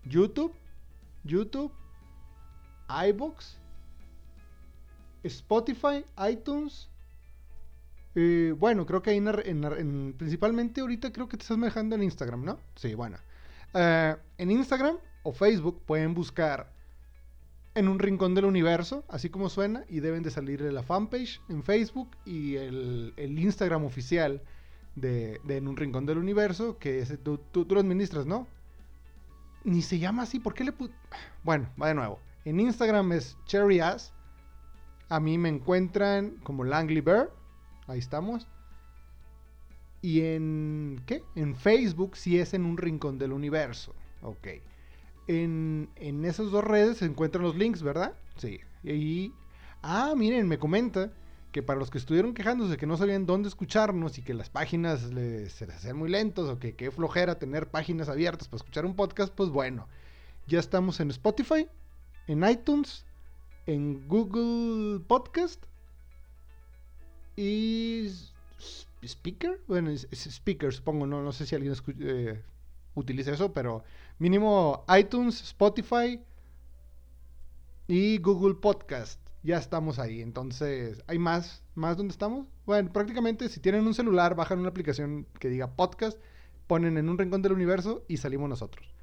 YouTube, 0.05 0.53
YouTube, 1.23 1.71
iBox, 3.09 3.59
Spotify, 5.23 6.05
iTunes. 6.29 6.89
bueno, 8.57 8.87
creo 8.87 9.03
que 9.03 9.13
en, 9.13 9.29
en- 9.29 10.15
principalmente 10.17 10.81
ahorita 10.81 11.13
creo 11.13 11.29
que 11.29 11.37
te 11.37 11.43
estás 11.43 11.59
manejando 11.59 11.95
en 11.95 12.03
Instagram, 12.03 12.45
¿no? 12.45 12.59
Sí, 12.75 12.95
bueno. 12.95 13.19
Eh, 13.75 14.17
en 14.39 14.51
Instagram 14.51 14.97
o 15.23 15.33
Facebook 15.33 15.83
pueden 15.85 16.15
buscar 16.15 16.73
en 17.75 17.89
un 17.89 17.99
rincón 17.99 18.35
del 18.35 18.45
universo, 18.45 19.05
así 19.09 19.31
como 19.31 19.49
suena, 19.49 19.85
y 19.89 20.01
deben 20.01 20.23
de 20.23 20.31
salir 20.31 20.63
de 20.63 20.73
la 20.73 20.83
fanpage 20.83 21.41
en 21.49 21.63
Facebook 21.63 22.11
y 22.25 22.55
el, 22.57 23.13
Instagram 23.17 23.85
oficial 23.85 24.43
de, 24.95 25.41
En 25.49 25.67
un 25.67 25.77
rincón 25.77 26.07
del 26.07 26.19
universo, 26.19 26.79
que 26.79 27.05
tú, 27.23 27.39
tú- 27.51 27.65
tú 27.65 27.75
lo 27.75 27.81
administras, 27.81 28.27
¿no? 28.27 28.47
Ni 29.65 29.83
se 29.83 29.99
llama 29.99 30.23
así, 30.23 30.39
¿por 30.39 30.55
qué 30.55 30.63
le 30.63 30.73
put... 30.73 30.93
Bueno, 31.43 31.69
va 31.81 31.89
de 31.89 31.95
nuevo. 31.95 32.21
En 32.45 32.61
Instagram 32.61 33.13
es 33.13 33.37
Cherry 33.47 33.81
Ass. 33.81 34.13
A 35.09 35.19
mí 35.21 35.37
me 35.39 35.49
encuentran 35.49 36.37
como 36.43 36.63
Langley 36.65 37.01
Bear. 37.01 37.31
Ahí 37.87 37.99
estamos. 37.99 38.47
Y 40.03 40.21
en... 40.21 41.03
¿Qué? 41.07 41.23
En 41.35 41.57
Facebook 41.57 42.17
sí 42.17 42.39
es 42.39 42.53
en 42.55 42.65
un 42.67 42.77
rincón 42.77 43.19
del 43.19 43.33
universo. 43.33 43.95
Ok. 44.23 44.49
En, 45.27 45.89
en 45.97 46.25
esas 46.25 46.51
dos 46.51 46.65
redes 46.65 46.99
se 46.99 47.07
encuentran 47.07 47.45
los 47.45 47.57
links, 47.57 47.83
¿verdad? 47.83 48.15
Sí. 48.37 48.61
Y... 48.83 49.33
Ah, 49.83 50.15
miren, 50.17 50.49
me 50.49 50.59
comenta 50.59 51.13
que 51.53 51.63
para 51.63 51.79
los 51.79 51.91
que 51.91 51.99
estuvieron 51.99 52.35
quejándose 52.35 52.77
que 52.79 52.87
no 52.87 52.97
sabían 52.97 53.27
dónde 53.27 53.49
escucharnos 53.49 54.19
y 54.19 54.23
que 54.23 54.35
las 54.35 54.51
páginas 54.51 55.13
les, 55.13 55.53
se 55.53 55.67
les 55.67 55.77
hacían 55.77 55.97
muy 55.97 56.09
lentos 56.11 56.49
o 56.49 56.59
que 56.59 56.75
qué 56.75 56.91
flojera 56.91 57.39
tener 57.39 57.69
páginas 57.71 58.09
abiertas 58.09 58.49
para 58.49 58.57
escuchar 58.57 58.87
un 58.87 58.97
podcast, 58.97 59.33
pues 59.33 59.51
bueno, 59.51 59.87
ya 60.47 60.59
estamos 60.59 61.01
en 61.01 61.11
Spotify, 61.11 61.69
en 62.27 62.49
iTunes, 62.49 63.05
en 63.67 64.09
Google 64.09 65.01
Podcast 65.07 65.63
y 67.37 68.11
Speaker, 69.03 69.61
bueno, 69.69 69.91
Speaker 69.91 70.73
supongo, 70.73 71.07
no, 71.07 71.23
no 71.23 71.33
sé 71.33 71.47
si 71.47 71.55
alguien 71.55 71.75
escu- 71.75 71.95
eh, 72.01 72.43
utiliza 72.95 73.33
eso, 73.33 73.53
pero 73.53 73.85
mínimo 74.19 74.85
iTunes, 74.97 75.43
Spotify 75.43 76.21
y 77.87 78.19
Google 78.19 78.55
Podcast. 78.55 79.21
Ya 79.43 79.59
estamos 79.59 79.99
ahí. 79.99 80.23
Entonces, 80.23 81.03
¿hay 81.07 81.19
más? 81.19 81.63
¿Más 81.75 81.97
donde 81.97 82.13
estamos? 82.13 82.47
Bueno, 82.65 82.91
prácticamente 82.93 83.49
si 83.49 83.61
tienen 83.61 83.87
un 83.87 83.95
celular, 83.95 84.35
bajan 84.35 84.59
una 84.59 84.71
aplicación 84.71 85.27
que 85.39 85.49
diga 85.49 85.77
podcast, 85.77 86.19
ponen 86.67 86.97
en 86.97 87.09
un 87.09 87.19
rincón 87.19 87.43
del 87.43 87.53
universo 87.53 88.05
y 88.09 88.17
salimos 88.17 88.49
nosotros. 88.49 88.95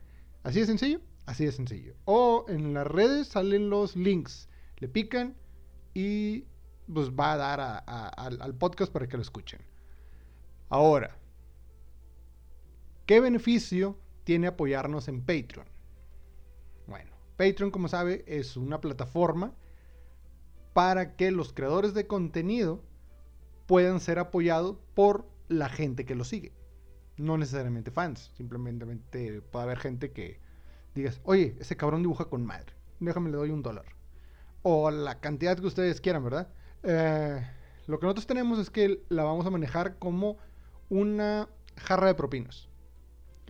Así 0.43 0.59
de 0.59 0.65
sencillo, 0.65 0.99
así 1.27 1.45
de 1.45 1.51
sencillo. 1.51 1.93
O 2.05 2.45
en 2.47 2.73
las 2.73 2.87
redes 2.87 3.27
salen 3.27 3.69
los 3.69 3.95
links. 3.95 4.49
Le 4.77 4.87
pican 4.87 5.35
y 5.93 6.45
pues 6.91 7.11
va 7.11 7.33
a 7.33 7.37
dar 7.37 7.83
al 7.87 8.55
podcast 8.55 8.91
para 8.91 9.07
que 9.07 9.17
lo 9.17 9.21
escuchen. 9.21 9.61
Ahora, 10.69 11.20
¿qué 13.11 13.19
beneficio 13.19 13.99
tiene 14.23 14.47
apoyarnos 14.47 15.09
en 15.09 15.19
Patreon? 15.19 15.67
Bueno, 16.87 17.11
Patreon, 17.35 17.69
como 17.69 17.89
sabe, 17.89 18.23
es 18.25 18.55
una 18.55 18.79
plataforma 18.79 19.53
para 20.71 21.17
que 21.17 21.29
los 21.31 21.51
creadores 21.51 21.93
de 21.93 22.07
contenido 22.07 22.81
puedan 23.65 23.99
ser 23.99 24.17
apoyados 24.17 24.77
por 24.93 25.27
la 25.49 25.67
gente 25.67 26.05
que 26.05 26.15
lo 26.15 26.23
sigue. 26.23 26.53
No 27.17 27.37
necesariamente 27.37 27.91
fans, 27.91 28.31
simplemente 28.37 29.41
puede 29.41 29.63
haber 29.65 29.79
gente 29.79 30.13
que 30.13 30.39
digas, 30.95 31.19
oye, 31.25 31.57
ese 31.59 31.75
cabrón 31.75 32.03
dibuja 32.03 32.29
con 32.29 32.45
madre, 32.45 32.71
déjame 33.01 33.29
le 33.29 33.35
doy 33.35 33.49
un 33.49 33.61
dólar. 33.61 33.87
O 34.61 34.89
la 34.89 35.19
cantidad 35.19 35.59
que 35.59 35.67
ustedes 35.67 35.99
quieran, 35.99 36.23
¿verdad? 36.23 36.47
Eh, 36.83 37.45
lo 37.87 37.99
que 37.99 38.05
nosotros 38.05 38.25
tenemos 38.25 38.57
es 38.57 38.69
que 38.69 39.03
la 39.09 39.25
vamos 39.25 39.45
a 39.45 39.49
manejar 39.49 39.97
como 39.99 40.37
una 40.87 41.49
jarra 41.75 42.07
de 42.07 42.15
propinas. 42.15 42.70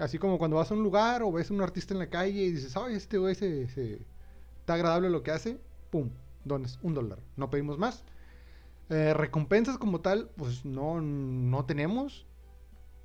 Así 0.01 0.17
como 0.17 0.39
cuando 0.39 0.57
vas 0.57 0.71
a 0.71 0.73
un 0.73 0.81
lugar 0.81 1.21
o 1.21 1.31
ves 1.31 1.51
a 1.51 1.53
un 1.53 1.61
artista 1.61 1.93
en 1.93 1.99
la 1.99 2.09
calle 2.09 2.41
y 2.41 2.51
dices, 2.53 2.75
ay, 2.75 2.95
este 2.95 3.19
güey 3.19 3.35
se, 3.35 3.61
está 3.61 4.73
agradable 4.73 5.11
lo 5.11 5.21
que 5.21 5.29
hace, 5.29 5.61
pum, 5.91 6.09
dones, 6.43 6.79
un 6.81 6.95
dólar. 6.95 7.19
No 7.37 7.51
pedimos 7.51 7.77
más. 7.77 8.03
Eh, 8.89 9.13
recompensas 9.13 9.77
como 9.77 10.01
tal, 10.01 10.31
pues 10.37 10.65
no, 10.65 10.99
no 11.01 11.65
tenemos. 11.65 12.25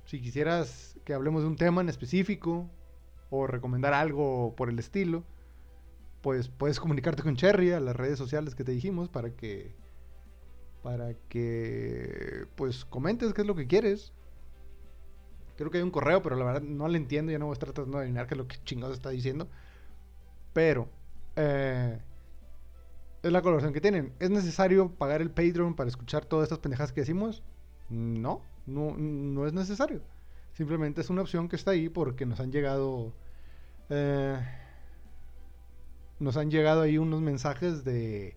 Si 0.05 0.19
quisieras 0.19 0.97
que 1.05 1.13
hablemos 1.13 1.43
de 1.43 1.49
un 1.49 1.55
tema 1.55 1.81
en 1.81 1.89
específico 1.89 2.67
o 3.29 3.45
recomendar 3.45 3.93
algo 3.93 4.55
por 4.55 4.67
el 4.67 4.79
estilo, 4.79 5.23
pues 6.21 6.49
puedes 6.49 6.79
comunicarte 6.79 7.21
con 7.21 7.35
Cherry 7.35 7.73
a 7.73 7.79
las 7.79 7.95
redes 7.95 8.17
sociales 8.17 8.55
que 8.55 8.63
te 8.63 8.71
dijimos 8.71 9.07
para 9.07 9.35
que 9.35 9.75
para 10.81 11.13
que 11.29 12.47
pues 12.55 12.85
comentes 12.85 13.35
qué 13.35 13.41
es 13.41 13.47
lo 13.47 13.53
que 13.53 13.67
quieres. 13.67 14.13
Creo 15.57 15.71
que 15.71 15.77
hay 15.79 15.83
un 15.83 15.91
correo, 15.91 16.21
pero 16.23 16.35
la 16.37 16.45
verdad 16.45 16.61
no 16.61 16.87
le 16.87 16.97
entiendo, 16.97 17.31
ya 17.31 17.39
no 17.39 17.45
voy 17.47 17.53
a 17.53 17.55
estar 17.55 17.73
tratando 17.73 17.97
de 17.99 18.03
adivinar 18.05 18.27
qué 18.27 18.35
es 18.35 18.37
lo 18.39 18.47
que 18.47 18.57
chingados 18.63 18.95
está 18.97 19.09
diciendo. 19.11 19.49
Pero 20.53 20.89
eh, 21.35 21.99
es 23.23 23.31
la 23.31 23.41
colaboración 23.41 23.73
que 23.73 23.81
tienen. 23.81 24.13
¿Es 24.19 24.29
necesario 24.29 24.89
pagar 24.95 25.21
el 25.21 25.31
Patreon 25.31 25.75
para 25.75 25.89
escuchar 25.89 26.25
todas 26.25 26.43
estas 26.45 26.59
pendejas 26.59 26.91
que 26.91 27.01
decimos? 27.01 27.43
No, 27.89 28.41
no, 28.65 28.95
no 28.97 29.47
es 29.47 29.53
necesario. 29.53 30.01
Simplemente 30.53 31.01
es 31.01 31.09
una 31.09 31.21
opción 31.21 31.49
que 31.49 31.55
está 31.55 31.71
ahí 31.71 31.89
porque 31.89 32.25
nos 32.25 32.39
han 32.39 32.51
llegado. 32.51 33.13
eh, 33.89 34.39
nos 36.19 36.37
han 36.37 36.49
llegado 36.51 36.81
ahí 36.81 36.97
unos 36.97 37.21
mensajes 37.21 37.83
de. 37.83 38.35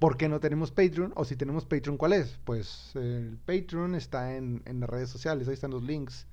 ¿Por 0.00 0.16
qué 0.16 0.28
no 0.28 0.40
tenemos 0.40 0.72
Patreon? 0.72 1.12
O 1.16 1.24
si 1.24 1.36
tenemos 1.36 1.64
Patreon, 1.66 1.96
¿cuál 1.98 2.14
es? 2.14 2.38
Pues 2.44 2.92
el 2.96 3.38
Patreon 3.46 3.94
está 3.94 4.36
en, 4.36 4.62
en 4.66 4.80
las 4.80 4.90
redes 4.90 5.10
sociales, 5.10 5.46
ahí 5.48 5.54
están 5.54 5.70
los 5.72 5.82
links. 5.84 6.26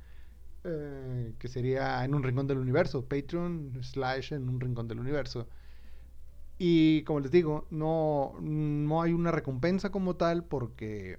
eh, 0.66 1.36
que 1.40 1.48
sería 1.50 2.06
en 2.06 2.16
un 2.16 2.24
rincón 2.24 2.48
del 2.48 2.60
universo. 2.60 3.08
Patreon 3.08 3.80
slash 3.84 4.34
en 4.34 4.50
un 4.50 4.60
rincón 4.62 4.88
del 4.90 5.00
universo. 5.02 5.50
Y 6.60 7.04
como 7.04 7.20
les 7.20 7.32
digo, 7.32 7.68
no, 7.72 8.34
no 8.42 9.02
hay 9.02 9.14
una 9.14 9.32
recompensa 9.32 9.92
como 9.92 10.16
tal 10.16 10.46
porque. 10.46 11.18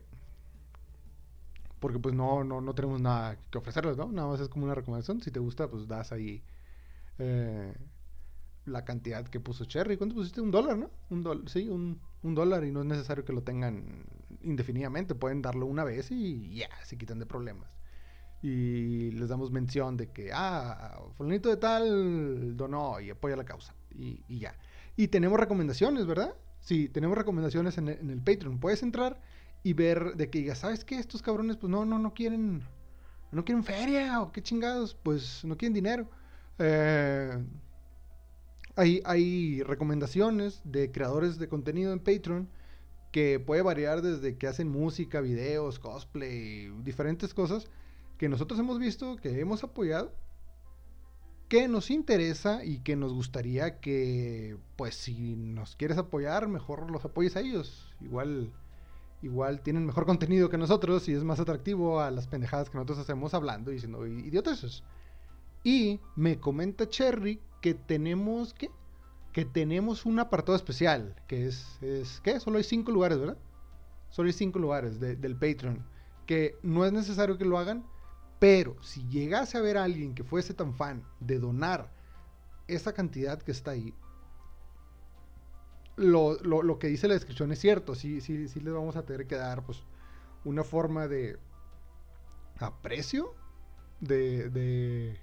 Porque 1.81 1.99
pues 2.01 2.15
no, 2.15 2.45
no, 2.45 2.61
no 2.61 2.75
tenemos 2.75 3.01
nada 3.01 3.39
que 3.51 3.59
ofrecerles, 3.59 3.97
¿no? 3.97 4.11
Nada 4.11 4.29
más 4.29 4.41
es 4.41 4.49
como 4.49 4.65
una 4.65 4.75
recomendación. 4.75 5.21
Si 5.23 5.31
te 5.31 5.39
gusta, 5.41 5.69
pues 5.71 5.87
das 5.89 6.13
ahí 6.13 6.43
eh, 7.19 7.75
la 8.69 8.85
cantidad 8.85 9.27
que 9.27 9.41
puso 9.41 9.65
Cherry. 9.65 9.97
¿Cuánto 9.97 10.15
pusiste? 10.15 10.41
Un 10.41 10.51
dólar, 10.51 10.79
¿no? 10.79 10.91
Un 11.11 11.23
dólar, 11.23 11.49
sí, 11.49 11.69
un, 11.69 12.01
un 12.23 12.35
dólar. 12.35 12.65
Y 12.65 12.71
no 12.71 12.81
es 12.81 12.87
necesario 12.87 13.25
que 13.25 13.33
lo 13.33 13.43
tengan 13.43 14.05
indefinidamente. 14.43 15.15
Pueden 15.15 15.43
darlo 15.43 15.67
una 15.67 15.85
vez 15.85 16.11
y 16.11 16.55
ya, 16.55 16.69
se 16.85 16.97
quitan 16.97 17.19
de 17.19 17.27
problemas. 17.27 17.77
Y 18.43 19.11
les 19.13 19.29
damos 19.29 19.51
mención 19.51 19.97
de 19.97 20.13
que, 20.13 20.31
ah, 20.33 21.01
fulanito 21.17 21.49
de 21.49 21.57
tal 21.57 22.57
donó 22.57 23.01
y 23.01 23.11
apoya 23.11 23.37
la 23.37 23.45
causa. 23.45 23.75
Y, 23.91 24.23
y 24.29 24.39
ya. 24.39 24.55
Y 24.97 25.09
tenemos 25.09 25.39
recomendaciones, 25.39 26.07
¿verdad? 26.07 26.35
Sí, 26.61 26.89
tenemos 26.89 27.17
recomendaciones 27.17 27.79
en 27.79 27.89
el, 27.89 28.21
Patreon. 28.23 28.59
Puedes 28.59 28.83
entrar 28.83 29.21
y 29.63 29.73
ver 29.73 30.17
de 30.17 30.31
que 30.31 30.41
digas, 30.41 30.59
¿sabes 30.59 30.85
qué? 30.85 30.99
Estos 30.99 31.23
cabrones, 31.23 31.57
pues 31.57 31.71
no, 31.71 31.85
no, 31.85 31.99
no 31.99 32.15
quieren, 32.15 32.63
no 33.33 33.45
quieren 33.45 33.65
feria 33.65 34.21
o 34.21 34.33
qué 34.33 34.43
chingados, 34.43 34.95
pues 34.95 35.45
no 35.45 35.57
quieren 35.57 35.75
dinero. 35.75 36.09
Eh, 36.59 37.39
hay, 38.79 39.63
recomendaciones 39.65 40.61
de 40.65 40.93
creadores 40.93 41.39
de 41.39 41.49
contenido 41.49 41.93
en 41.93 41.99
Patreon 41.99 42.49
que 43.11 43.41
puede 43.41 43.63
variar 43.63 44.03
desde 44.03 44.37
que 44.37 44.47
hacen 44.47 44.69
música, 44.69 45.21
videos, 45.21 45.79
cosplay, 45.79 46.69
diferentes 46.85 47.35
cosas 47.35 47.67
que 48.19 48.29
nosotros 48.29 48.61
hemos 48.61 48.79
visto, 48.79 49.17
que 49.17 49.41
hemos 49.41 49.65
apoyado, 49.65 50.13
que 51.49 51.67
nos 51.67 51.91
interesa 51.91 52.65
y 52.65 52.81
que 52.81 52.95
nos 52.95 53.13
gustaría 53.13 53.81
que, 53.81 54.57
pues 54.77 54.95
si 54.95 55.35
nos 55.35 55.75
quieres 55.75 55.99
apoyar, 55.99 56.47
mejor 56.47 56.91
los 56.91 57.05
apoyes 57.05 57.37
a 57.37 57.41
ellos. 57.41 57.95
Igual, 58.01 58.53
igual 59.23 59.61
tienen 59.63 59.87
mejor 59.87 60.05
contenido 60.05 60.51
que 60.51 60.59
nosotros 60.59 61.09
y 61.09 61.15
es 61.15 61.25
más 61.25 61.41
atractivo 61.41 62.01
a 62.01 62.11
las 62.11 62.29
pendejadas 62.29 62.71
que 62.71 62.77
nosotros 62.77 62.99
hacemos 62.99 63.35
hablando 63.35 63.71
y 63.71 63.75
diciendo 63.75 64.07
idioteces. 64.07 64.85
Y 65.65 66.01
me 66.15 66.39
comenta 66.39 66.89
Cherry 66.89 67.41
que 67.61 67.75
tenemos, 67.75 68.55
¿qué? 68.55 68.71
Que 69.33 69.45
tenemos 69.45 70.07
un 70.07 70.19
apartado 70.19 70.57
especial, 70.57 71.15
que 71.27 71.47
es, 71.47 71.79
es 71.83 72.21
¿qué? 72.23 72.41
Solo 72.41 72.59
hay 72.59 72.65
cinco 72.65 72.93
lugares, 72.93 73.19
¿verdad? 73.19 73.39
Solo 74.11 74.29
hay 74.29 74.33
cinco 74.33 74.59
lugares 74.59 75.01
de- 75.01 75.17
del 75.17 75.37
Patreon, 75.37 75.85
que 76.27 76.57
no 76.63 76.85
es 76.85 76.93
necesario 76.93 77.39
que 77.39 77.45
lo 77.45 77.59
hagan, 77.59 77.85
pero 78.39 78.77
si 78.83 79.07
llegase 79.09 79.57
a 79.57 79.61
haber 79.61 79.77
alguien 79.79 80.15
que 80.15 80.25
fuese 80.25 80.55
tan 80.55 80.75
fan 80.75 81.05
de 81.21 81.39
donar 81.39 81.91
esa 82.69 82.93
cantidad 82.93 83.41
que 83.43 83.53
está 83.53 83.73
ahí, 83.73 83.95
lo, 85.97 86.35
lo- 86.43 86.63
lo 86.63 86.79
que 86.79 86.87
dice 86.89 87.09
la 87.09 87.15
descripción 87.15 87.53
es 87.53 87.59
cierto. 87.59 87.95
Sí, 87.95 88.21
sí, 88.21 88.49
sí 88.49 88.61
les 88.61 88.73
vamos 88.73 88.97
a 88.97 89.05
tener 89.05 89.27
que 89.27 89.37
dar 89.37 89.65
pues 89.65 89.83
una 90.45 90.65
forma 90.65 91.09
de 91.09 91.39
aprecio, 92.59 93.35
de, 94.01 94.51
de, 94.51 95.21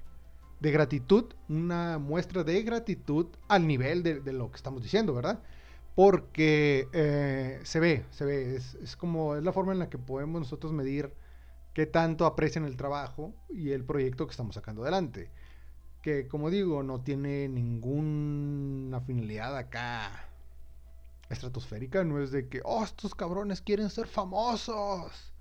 de 0.59 0.71
gratitud, 0.71 1.25
una 1.49 1.97
muestra 1.97 2.43
de 2.43 2.61
gratitud 2.63 3.27
al 3.47 3.67
nivel 3.67 4.03
de, 4.03 4.21
de 4.21 4.33
lo 4.33 4.49
que 4.49 4.57
estamos 4.57 4.81
diciendo, 4.81 5.13
¿verdad? 5.13 5.41
Porque 5.95 6.89
eh, 6.91 7.59
se 7.63 7.79
ve, 7.79 8.05
se 8.11 8.25
ve, 8.25 8.55
es, 8.55 8.95
como 8.97 9.35
es 9.35 9.43
la 9.43 9.53
forma 9.53 9.71
en 9.71 9.79
la 9.79 9.89
que 9.89 9.97
podemos 9.97 10.41
nosotros 10.41 10.73
medir 10.73 11.13
qué 11.73 11.85
tanto 11.85 12.25
aprecian 12.25 12.65
el 12.65 12.77
trabajo 12.77 13.33
y 13.49 13.71
el 13.71 13.85
proyecto 13.85 14.27
que 14.27 14.31
estamos 14.31 14.55
sacando 14.55 14.83
adelante. 14.83 15.31
Que 16.01 16.27
como 16.27 16.49
digo, 16.49 16.83
no 16.83 17.01
tiene 17.01 17.47
ninguna 17.47 19.01
finalidad 19.01 19.55
acá 19.57 20.29
estratosférica, 21.29 22.03
no 22.03 22.21
es 22.21 22.31
de 22.31 22.47
que, 22.47 22.61
oh, 22.63 22.83
estos 22.83 23.15
cabrones 23.15 23.61
quieren 23.61 23.89
ser 23.89 24.07
famosos. 24.07 25.33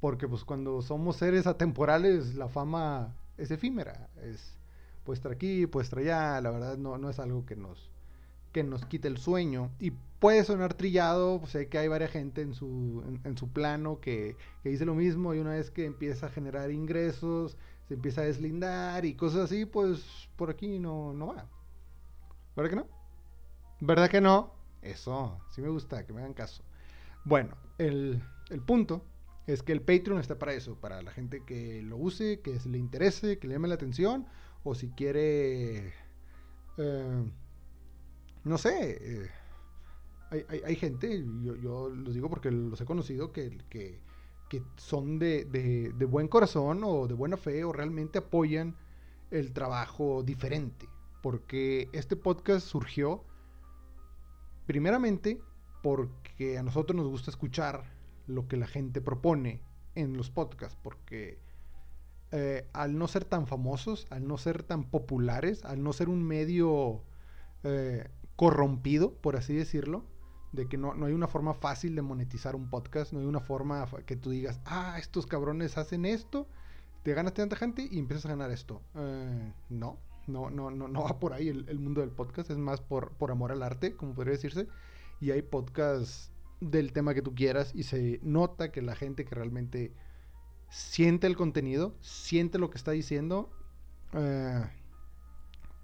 Porque 0.00 0.28
pues 0.28 0.44
cuando 0.44 0.82
somos 0.82 1.16
seres 1.16 1.46
atemporales, 1.46 2.34
la 2.34 2.48
fama 2.48 3.14
es 3.36 3.50
efímera. 3.50 4.08
Es, 4.22 4.58
puede 5.04 5.16
estar 5.16 5.32
aquí, 5.32 5.66
puede 5.66 5.84
estar 5.84 5.98
allá, 5.98 6.40
la 6.40 6.50
verdad 6.50 6.76
no, 6.78 6.98
no 6.98 7.10
es 7.10 7.18
algo 7.18 7.44
que 7.44 7.56
nos, 7.56 7.90
que 8.52 8.64
nos 8.64 8.84
quite 8.86 9.08
el 9.08 9.18
sueño. 9.18 9.70
Y 9.78 9.92
puede 10.18 10.44
sonar 10.44 10.74
trillado, 10.74 11.40
pues, 11.40 11.52
sé 11.52 11.68
que 11.68 11.78
hay 11.78 11.88
varias 11.88 12.10
gente 12.10 12.42
en 12.42 12.54
su, 12.54 13.02
en, 13.06 13.20
en 13.24 13.36
su 13.36 13.52
plano 13.52 14.00
que, 14.00 14.36
que 14.62 14.70
dice 14.70 14.84
lo 14.84 14.94
mismo 14.94 15.34
y 15.34 15.38
una 15.38 15.50
vez 15.50 15.70
que 15.70 15.84
empieza 15.84 16.26
a 16.26 16.30
generar 16.30 16.70
ingresos, 16.70 17.56
se 17.88 17.94
empieza 17.94 18.22
a 18.22 18.24
deslindar 18.24 19.04
y 19.04 19.14
cosas 19.14 19.42
así, 19.42 19.66
pues 19.66 20.28
por 20.36 20.50
aquí 20.50 20.78
no, 20.78 21.12
no 21.12 21.28
va. 21.28 21.46
¿Verdad 22.56 22.70
que 22.70 22.76
no? 22.76 22.86
¿Verdad 23.80 24.08
que 24.08 24.20
no? 24.20 24.54
Eso, 24.80 25.38
sí 25.50 25.60
me 25.60 25.68
gusta, 25.68 26.06
que 26.06 26.12
me 26.12 26.20
hagan 26.20 26.34
caso. 26.34 26.62
Bueno, 27.24 27.56
el, 27.78 28.22
el 28.50 28.60
punto 28.60 29.04
es 29.46 29.62
que 29.62 29.72
el 29.72 29.82
Patreon 29.82 30.20
está 30.20 30.38
para 30.38 30.54
eso, 30.54 30.76
para 30.80 31.02
la 31.02 31.10
gente 31.12 31.42
que 31.44 31.82
lo 31.82 31.96
use, 31.96 32.40
que 32.40 32.58
se 32.60 32.68
le 32.68 32.78
interese, 32.78 33.38
que 33.38 33.46
le 33.48 33.54
llame 33.54 33.68
la 33.68 33.74
atención, 33.74 34.26
o 34.62 34.74
si 34.74 34.88
quiere, 34.90 35.92
eh, 36.78 37.24
no 38.44 38.58
sé, 38.58 38.98
eh, 39.00 39.30
hay, 40.30 40.62
hay- 40.64 40.76
gente, 40.76 41.24
yo, 41.62 41.88
los 41.88 42.14
digo 42.14 42.28
porque 42.28 42.50
los 42.50 42.80
he 42.80 42.84
conocido, 42.84 43.32
que, 43.32 43.58
que, 43.70 44.00
son 44.76 45.18
de- 45.18 45.44
de 45.46 46.04
buen 46.04 46.28
corazón 46.28 46.82
o 46.84 47.08
de 47.08 47.14
buena 47.14 47.36
fe 47.36 47.64
o 47.64 47.72
realmente 47.72 48.18
apoyan 48.18 48.76
el 49.32 49.52
trabajo 49.52 50.22
diferente, 50.22 50.88
porque 51.22 51.88
este 51.92 52.14
podcast 52.16 52.64
surgió 52.66 53.24
primeramente 54.66 55.40
porque 55.82 56.56
a 56.58 56.62
nosotros 56.62 56.96
nos 56.96 57.08
gusta 57.08 57.30
escuchar 57.30 57.84
lo 58.26 58.48
que 58.48 58.56
la 58.56 58.66
gente 58.66 59.00
propone 59.00 59.60
en 59.94 60.16
los 60.16 60.30
podcasts, 60.30 60.78
porque 60.82 61.38
eh, 62.32 62.66
al 62.72 62.98
no 62.98 63.06
ser 63.06 63.24
tan 63.24 63.46
famosos, 63.46 64.06
al 64.10 64.26
no 64.26 64.38
ser 64.38 64.62
tan 64.62 64.84
populares, 64.84 65.64
al 65.64 65.82
no 65.82 65.92
ser 65.92 66.08
un 66.08 66.22
medio 66.24 67.02
eh, 67.62 68.08
corrompido, 68.36 69.14
por 69.14 69.36
así 69.36 69.54
decirlo, 69.54 70.04
de 70.52 70.68
que 70.68 70.76
no, 70.76 70.94
no 70.94 71.06
hay 71.06 71.12
una 71.12 71.28
forma 71.28 71.54
fácil 71.54 71.94
de 71.94 72.02
monetizar 72.02 72.56
un 72.56 72.70
podcast, 72.70 73.12
no 73.12 73.20
hay 73.20 73.26
una 73.26 73.40
forma 73.40 73.86
que 74.06 74.16
tú 74.16 74.30
digas, 74.30 74.60
ah, 74.64 74.96
estos 74.98 75.26
cabrones 75.26 75.78
hacen 75.78 76.04
esto, 76.04 76.48
te 77.02 77.12
ganas 77.14 77.34
tanta 77.34 77.56
gente 77.56 77.86
y 77.90 77.98
empiezas 77.98 78.26
a 78.26 78.30
ganar 78.30 78.50
esto. 78.50 78.80
Eh, 78.94 79.52
no, 79.68 79.98
no, 80.26 80.50
no, 80.50 80.70
no, 80.70 80.88
no 80.88 81.02
va 81.04 81.18
por 81.20 81.34
ahí 81.34 81.48
el, 81.48 81.68
el 81.68 81.78
mundo 81.78 82.00
del 82.00 82.10
podcast, 82.10 82.50
es 82.50 82.58
más 82.58 82.80
por, 82.80 83.12
por 83.12 83.30
amor 83.30 83.52
al 83.52 83.62
arte, 83.62 83.94
como 83.94 84.14
podría 84.14 84.32
decirse. 84.32 84.66
Y 85.20 85.30
hay 85.30 85.42
podcasts 85.42 86.32
del 86.70 86.92
tema 86.92 87.14
que 87.14 87.22
tú 87.22 87.34
quieras 87.34 87.72
y 87.74 87.84
se 87.84 88.20
nota 88.22 88.72
que 88.72 88.82
la 88.82 88.96
gente 88.96 89.24
que 89.24 89.34
realmente 89.34 89.92
siente 90.70 91.26
el 91.26 91.36
contenido, 91.36 91.94
siente 92.00 92.58
lo 92.58 92.70
que 92.70 92.78
está 92.78 92.90
diciendo, 92.92 93.50
eh, 94.12 94.64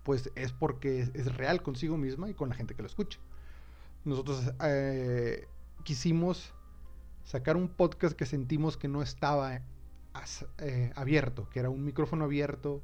pues 0.03 0.31
es 0.35 0.53
porque 0.53 1.01
es, 1.01 1.37
real 1.37 1.62
consigo 1.62 1.97
misma 1.97 2.31
y 2.31 2.35
con 2.35 2.49
la 2.49 2.55
gente 2.55 2.75
que 2.75 2.83
lo 2.83 2.88
escucha. 2.88 3.19
Nosotros 4.05 4.53
eh, 4.64 5.47
quisimos 5.85 6.53
sacar 7.25 7.57
un 7.57 7.69
podcast 7.69 8.16
que 8.16 8.27
sentimos 8.27 8.77
que 8.77 8.88
no 8.88 9.03
estaba 9.03 9.61
eh, 10.59 10.93
abierto, 10.97 11.49
que 11.51 11.61
era 11.61 11.71
un 11.71 11.85
micrófono 11.85 12.25
abierto 12.25 12.83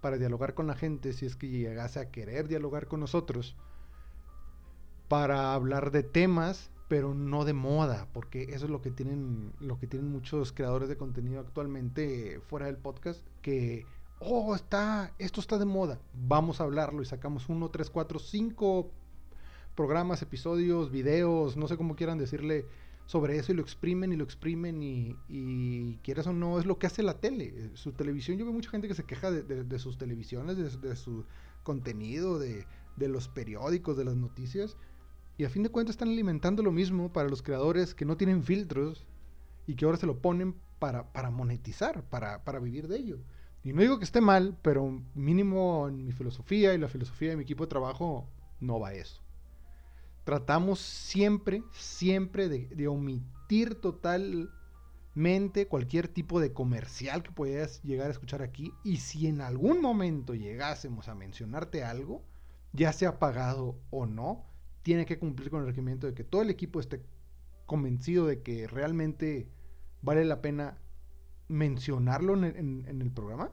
para 0.00 0.18
dialogar 0.18 0.54
con 0.54 0.66
la 0.66 0.74
gente 0.74 1.12
si 1.12 1.26
es 1.26 1.36
que 1.36 1.48
llegase 1.48 2.00
a 2.00 2.10
querer 2.10 2.48
dialogar 2.48 2.88
con 2.88 3.00
nosotros, 3.00 3.56
para 5.08 5.54
hablar 5.54 5.90
de 5.90 6.02
temas, 6.02 6.70
pero 6.90 7.14
no 7.14 7.44
de 7.44 7.52
moda, 7.52 8.08
porque 8.12 8.48
eso 8.52 8.64
es 8.64 8.70
lo 8.70 8.82
que 8.82 8.90
tienen, 8.90 9.52
lo 9.60 9.78
que 9.78 9.86
tienen 9.86 10.10
muchos 10.10 10.52
creadores 10.52 10.88
de 10.88 10.96
contenido 10.96 11.38
actualmente 11.38 12.40
fuera 12.48 12.66
del 12.66 12.78
podcast, 12.78 13.24
que 13.42 13.86
oh, 14.18 14.56
está, 14.56 15.14
esto 15.20 15.40
está 15.40 15.56
de 15.56 15.66
moda, 15.66 16.00
vamos 16.26 16.60
a 16.60 16.64
hablarlo 16.64 17.00
y 17.00 17.04
sacamos 17.06 17.48
uno, 17.48 17.68
tres, 17.68 17.90
cuatro, 17.90 18.18
cinco 18.18 18.90
programas, 19.76 20.20
episodios, 20.22 20.90
videos, 20.90 21.56
no 21.56 21.68
sé 21.68 21.76
cómo 21.76 21.94
quieran 21.94 22.18
decirle 22.18 22.66
sobre 23.06 23.38
eso 23.38 23.52
y 23.52 23.54
lo 23.54 23.62
exprimen 23.62 24.12
y 24.12 24.16
lo 24.16 24.24
exprimen 24.24 24.82
y, 24.82 25.14
y 25.28 25.94
quieras 26.02 26.26
o 26.26 26.32
no, 26.32 26.58
es 26.58 26.66
lo 26.66 26.80
que 26.80 26.88
hace 26.88 27.04
la 27.04 27.20
tele. 27.20 27.52
Eh, 27.54 27.70
Su 27.74 27.92
televisión, 27.92 28.36
yo 28.36 28.44
veo 28.44 28.52
mucha 28.52 28.70
gente 28.70 28.88
que 28.88 28.94
se 28.94 29.04
queja 29.04 29.30
de 29.30 29.78
sus 29.78 29.96
televisiones, 29.96 30.56
de, 30.56 30.88
de 30.88 30.96
su 30.96 31.24
contenido, 31.62 32.40
de, 32.40 32.66
de 32.96 33.08
los 33.08 33.28
periódicos, 33.28 33.96
de 33.96 34.04
las 34.04 34.16
noticias. 34.16 34.76
Y 35.40 35.44
a 35.46 35.48
fin 35.48 35.62
de 35.62 35.70
cuentas 35.70 35.94
están 35.94 36.10
alimentando 36.10 36.62
lo 36.62 36.70
mismo 36.70 37.14
para 37.14 37.30
los 37.30 37.40
creadores 37.40 37.94
que 37.94 38.04
no 38.04 38.18
tienen 38.18 38.42
filtros 38.42 39.06
y 39.66 39.74
que 39.74 39.86
ahora 39.86 39.96
se 39.96 40.04
lo 40.04 40.20
ponen 40.20 40.54
para, 40.78 41.14
para 41.14 41.30
monetizar, 41.30 42.04
para, 42.10 42.44
para 42.44 42.58
vivir 42.58 42.88
de 42.88 42.98
ello. 42.98 43.20
Y 43.64 43.72
no 43.72 43.80
digo 43.80 43.98
que 43.98 44.04
esté 44.04 44.20
mal, 44.20 44.58
pero 44.60 45.02
mínimo 45.14 45.88
en 45.88 46.04
mi 46.04 46.12
filosofía 46.12 46.74
y 46.74 46.78
la 46.78 46.88
filosofía 46.88 47.30
de 47.30 47.36
mi 47.36 47.44
equipo 47.44 47.64
de 47.64 47.70
trabajo 47.70 48.28
no 48.60 48.78
va 48.80 48.92
eso 48.92 49.22
tratamos 50.24 50.78
siempre, 50.78 51.62
siempre 51.72 52.50
de, 52.50 52.66
de 52.68 52.86
omitir 52.86 53.76
totalmente 53.76 55.66
cualquier 55.66 56.08
tipo 56.08 56.38
de 56.38 56.52
comercial 56.52 57.22
que 57.22 57.32
puedas 57.32 57.82
llegar 57.82 58.08
a 58.08 58.12
escuchar 58.12 58.42
aquí. 58.42 58.74
Y 58.84 58.98
si 58.98 59.26
en 59.26 59.40
algún 59.40 59.80
momento 59.80 60.34
llegásemos 60.34 61.08
a 61.08 61.14
mencionarte 61.14 61.82
algo, 61.82 62.22
ya 62.72 62.92
sea 62.92 63.18
pagado 63.18 63.80
o 63.88 64.04
no, 64.04 64.49
tiene 64.82 65.06
que 65.06 65.18
cumplir 65.18 65.50
con 65.50 65.60
el 65.60 65.66
requerimiento 65.66 66.06
de 66.06 66.14
que 66.14 66.24
todo 66.24 66.42
el 66.42 66.50
equipo 66.50 66.80
esté 66.80 67.02
convencido 67.66 68.26
de 68.26 68.42
que 68.42 68.66
realmente 68.66 69.48
vale 70.02 70.24
la 70.24 70.40
pena 70.40 70.78
mencionarlo 71.48 72.34
en, 72.34 72.86
el 72.86 73.10
programa. 73.12 73.52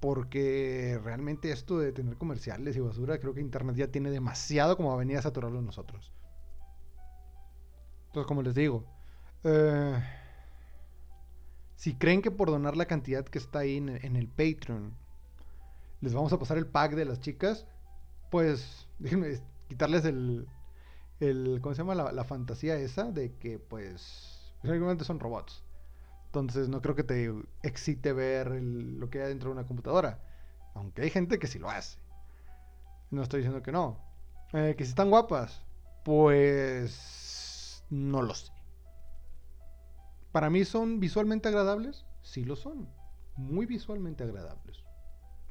Porque 0.00 0.98
realmente 1.04 1.52
esto 1.52 1.78
de 1.78 1.92
tener 1.92 2.16
comerciales 2.16 2.74
y 2.76 2.80
basura, 2.80 3.20
creo 3.20 3.34
que 3.34 3.42
Internet 3.42 3.76
ya 3.76 3.88
tiene 3.88 4.10
demasiado 4.10 4.76
como 4.76 4.92
a 4.92 4.96
venir 4.96 5.18
a 5.18 5.22
saturarlo 5.22 5.60
nosotros. 5.60 6.10
Entonces, 8.06 8.26
como 8.26 8.42
les 8.42 8.54
digo, 8.54 8.86
eh, 9.44 10.02
si 11.76 11.94
creen 11.94 12.22
que 12.22 12.30
por 12.30 12.50
donar 12.50 12.76
la 12.76 12.86
cantidad 12.86 13.24
que 13.26 13.38
está 13.38 13.60
ahí 13.60 13.76
en, 13.76 13.90
en 13.90 14.16
el 14.16 14.26
Patreon, 14.26 14.96
les 16.00 16.14
vamos 16.14 16.32
a 16.32 16.38
pasar 16.38 16.56
el 16.56 16.66
pack 16.66 16.94
de 16.94 17.04
las 17.04 17.20
chicas, 17.20 17.66
pues 18.30 18.88
déjenme 18.98 19.38
quitarles 19.70 20.04
el, 20.04 20.48
el 21.20 21.60
¿cómo 21.62 21.76
se 21.76 21.82
llama? 21.82 21.94
La, 21.94 22.24
fantasía 22.24 22.74
esa 22.74 23.12
de 23.12 23.36
que 23.36 23.60
pues 23.60 24.52
realmente 24.64 25.04
son 25.04 25.20
robots. 25.20 25.62
Entonces 26.26 26.68
no 26.68 26.82
creo 26.82 26.96
que 26.96 27.04
te 27.04 27.32
excite 27.62 28.12
ver 28.12 28.50
lo 28.50 29.08
que 29.10 29.22
hay 29.22 29.28
dentro 29.28 29.50
de 29.50 29.54
una 29.54 29.68
computadora. 29.68 30.18
Aunque 30.74 31.02
hay 31.02 31.10
gente 31.10 31.38
que 31.38 31.46
sí 31.46 31.60
lo 31.60 31.70
hace. 31.70 31.98
No 33.12 33.22
estoy 33.22 33.40
diciendo 33.40 33.62
que 33.62 33.70
no. 33.70 33.96
Eh, 34.52 34.74
que 34.76 34.84
si 34.84 34.90
están 34.90 35.10
guapas. 35.10 35.62
Pues 36.04 37.84
no 37.90 38.22
lo 38.22 38.34
sé. 38.34 38.50
Para 40.32 40.50
mí 40.50 40.64
son 40.64 40.98
visualmente 40.98 41.48
agradables. 41.48 42.06
Sí 42.22 42.44
lo 42.44 42.56
son. 42.56 42.88
Muy 43.36 43.66
visualmente 43.66 44.24
agradables. 44.24 44.78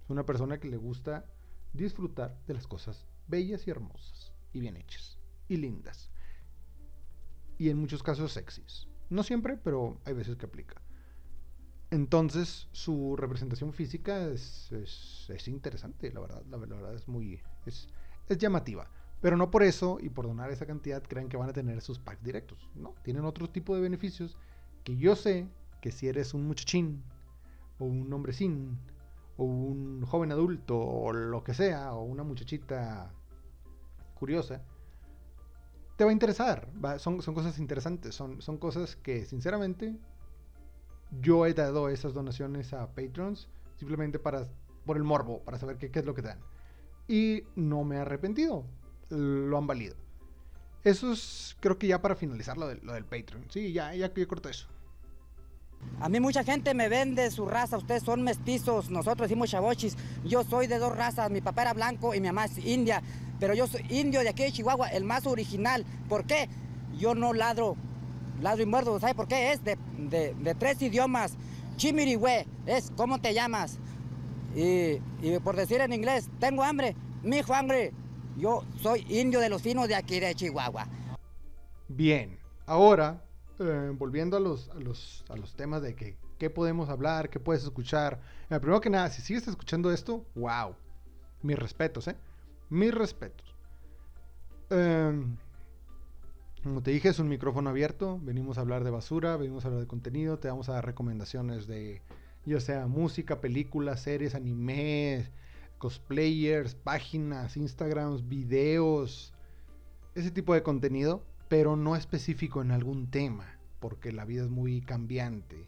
Es 0.03 0.09
una 0.09 0.25
persona 0.25 0.59
que 0.59 0.67
le 0.67 0.77
gusta 0.77 1.23
disfrutar 1.71 2.35
de 2.47 2.53
las 2.55 2.67
cosas 2.67 3.05
bellas 3.29 3.67
y 3.67 3.71
hermosas. 3.71 4.33
Y 4.53 4.59
bien 4.59 4.77
hechas. 4.77 5.17
Y 5.47 5.57
lindas. 5.57 6.11
Y 7.57 7.69
en 7.69 7.77
muchos 7.77 8.01
casos 8.03 8.31
sexys. 8.31 8.87
No 9.09 9.23
siempre, 9.23 9.57
pero 9.57 9.99
hay 10.05 10.13
veces 10.13 10.35
que 10.37 10.45
aplica. 10.45 10.81
Entonces, 11.91 12.67
su 12.71 13.15
representación 13.15 13.73
física 13.73 14.27
es, 14.27 14.71
es- 14.71 15.25
es 15.29 15.47
interesante, 15.47 16.11
la 16.11 16.19
verdad. 16.19 16.43
La, 16.49 16.57
la 16.57 16.75
verdad 16.75 16.93
es 16.95 17.07
muy. 17.07 17.41
Es, 17.65 17.87
es 18.27 18.37
llamativa. 18.37 18.89
Pero 19.21 19.35
no 19.37 19.51
por 19.51 19.63
eso 19.63 19.97
y 19.99 20.09
por 20.09 20.27
donar 20.27 20.51
esa 20.51 20.65
cantidad 20.65 21.03
crean 21.03 21.27
que 21.29 21.35
van 21.37 21.49
a 21.49 21.53
tener 21.53 21.81
sus 21.81 21.99
packs 21.99 22.23
directos. 22.23 22.69
No, 22.75 22.95
tienen 23.03 23.25
otro 23.25 23.49
tipo 23.49 23.75
de 23.75 23.81
beneficios 23.81 24.37
que 24.83 24.95
yo 24.97 25.15
sé 25.15 25.47
que 25.81 25.91
si 25.91 26.07
eres 26.07 26.33
un 26.33 26.47
muchachín, 26.47 27.03
o 27.79 27.85
un 27.85 28.11
hombrecín, 28.13 28.77
o 29.37 29.43
un 29.45 30.05
joven 30.05 30.31
adulto, 30.31 30.77
o 30.79 31.11
lo 31.13 31.43
que 31.43 31.53
sea, 31.53 31.93
o 31.93 32.03
una 32.03 32.23
muchachita 32.23 33.13
curiosa, 34.19 34.61
te 35.95 36.03
va 36.03 36.11
a 36.11 36.13
interesar. 36.13 36.67
Son, 36.97 37.19
cosas 37.19 37.57
interesantes, 37.59 38.13
son, 38.15 38.41
son 38.41 38.57
cosas 38.57 38.95
que 38.95 39.25
sinceramente 39.25 39.95
yo 41.21 41.45
he 41.45 41.53
dado 41.53 41.89
esas 41.89 42.13
donaciones 42.13 42.73
a 42.73 42.87
patrons 42.93 43.49
simplemente 43.77 44.19
para 44.19 44.47
por 44.85 44.97
el 44.97 45.03
morbo, 45.03 45.43
para 45.43 45.59
saber 45.59 45.77
qué, 45.77 45.91
qué 45.91 45.99
es 45.99 46.05
lo 46.05 46.15
que 46.15 46.21
dan. 46.21 46.39
Y 47.07 47.43
no 47.55 47.83
me 47.83 47.97
he 47.97 47.99
arrepentido, 47.99 48.65
lo 49.09 49.57
han 49.57 49.67
valido. 49.67 49.95
Eso 50.83 51.11
es, 51.11 51.55
creo 51.59 51.77
que 51.77 51.87
ya 51.87 52.01
para 52.01 52.15
finalizar 52.15 52.57
lo 52.57 52.67
del, 52.67 52.79
lo 52.83 52.93
del 52.93 53.05
Patreon. 53.05 53.45
Sí, 53.49 53.73
ya, 53.73 53.93
ya, 53.93 54.11
ya 54.13 54.27
corto 54.27 54.49
eso. 54.49 54.67
A 55.99 56.09
mí 56.09 56.19
mucha 56.19 56.43
gente 56.43 56.73
me 56.73 56.89
vende 56.89 57.29
su 57.31 57.45
raza, 57.45 57.77
ustedes 57.77 58.03
son 58.03 58.21
mestizos, 58.23 58.89
nosotros 58.89 59.29
decimos 59.29 59.49
chavochis. 59.49 59.95
Yo 60.25 60.43
soy 60.43 60.67
de 60.67 60.77
dos 60.77 60.95
razas, 60.95 61.29
mi 61.29 61.41
papá 61.41 61.61
era 61.63 61.73
blanco 61.73 62.13
y 62.15 62.21
mi 62.21 62.27
mamá 62.27 62.45
es 62.45 62.57
india, 62.65 63.01
pero 63.39 63.53
yo 63.53 63.67
soy 63.67 63.85
indio 63.89 64.21
de 64.21 64.29
aquí 64.29 64.43
de 64.43 64.51
Chihuahua, 64.51 64.89
el 64.89 65.03
más 65.03 65.25
original. 65.25 65.85
¿Por 66.07 66.25
qué? 66.25 66.49
Yo 66.97 67.15
no 67.15 67.33
ladro, 67.33 67.75
ladro 68.41 68.63
y 68.63 68.65
muerdo, 68.65 68.99
¿sabe 68.99 69.15
por 69.15 69.27
qué? 69.27 69.51
Es 69.53 69.63
de, 69.63 69.77
de- 69.97 70.55
tres 70.55 70.81
idiomas. 70.81 71.35
Chimirihue, 71.77 72.45
es 72.65 72.91
¿cómo 72.97 73.19
te 73.21 73.33
llamas? 73.33 73.79
Y, 74.55 74.99
por 75.43 75.55
decir 75.55 75.79
en 75.81 75.93
inglés, 75.93 76.29
tengo 76.39 76.63
hambre, 76.63 76.95
mi 77.23 77.41
hambre. 77.53 77.93
Yo 78.37 78.63
soy 78.81 79.05
indio 79.09 79.39
de 79.39 79.49
los 79.49 79.61
finos 79.61 79.87
de 79.87 79.95
aquí 79.95 80.19
de 80.19 80.33
Chihuahua. 80.33 80.87
Bien, 81.87 82.37
ahora, 82.65 83.21
eh, 83.59 83.91
volviendo 83.93 84.37
a 84.37 84.39
los, 84.39 84.69
a, 84.69 84.75
los, 84.75 85.23
a 85.29 85.35
los 85.35 85.55
temas 85.55 85.81
de 85.81 85.95
que, 85.95 86.17
qué 86.37 86.49
podemos 86.49 86.89
hablar, 86.89 87.29
qué 87.29 87.39
puedes 87.39 87.63
escuchar. 87.63 88.19
Eh, 88.49 88.59
primero 88.59 88.79
que 88.81 88.89
nada, 88.89 89.09
si 89.09 89.21
sigues 89.21 89.47
escuchando 89.47 89.91
esto, 89.91 90.25
wow. 90.35 90.75
Mis 91.41 91.57
respetos, 91.57 92.07
¿eh? 92.07 92.15
Mis 92.69 92.93
respetos. 92.93 93.55
Em, 94.69 95.37
Como 96.63 96.81
te 96.83 96.91
dije, 96.91 97.09
es 97.09 97.19
un 97.19 97.29
micrófono 97.29 97.69
abierto. 97.69 98.19
Venimos 98.21 98.57
a 98.57 98.61
hablar 98.61 98.83
de 98.83 98.91
basura, 98.91 99.37
venimos 99.37 99.63
a 99.63 99.69
hablar 99.69 99.81
de 99.81 99.87
contenido. 99.87 100.39
Te 100.39 100.49
vamos 100.49 100.69
a 100.69 100.73
dar 100.73 100.85
recomendaciones 100.85 101.67
de, 101.67 102.01
ya 102.45 102.59
sea 102.59 102.87
música, 102.87 103.39
películas, 103.41 104.01
series, 104.01 104.35
anime, 104.35 105.31
cosplayers, 105.77 106.75
páginas, 106.75 107.55
Instagrams, 107.57 108.27
videos, 108.27 109.33
ese 110.15 110.31
tipo 110.31 110.53
de 110.53 110.63
contenido, 110.63 111.23
pero 111.47 111.75
no 111.75 111.95
específico 111.95 112.61
en 112.61 112.71
algún 112.71 113.09
tema, 113.09 113.57
porque 113.79 114.11
la 114.11 114.25
vida 114.25 114.43
es 114.43 114.49
muy 114.49 114.81
cambiante. 114.81 115.67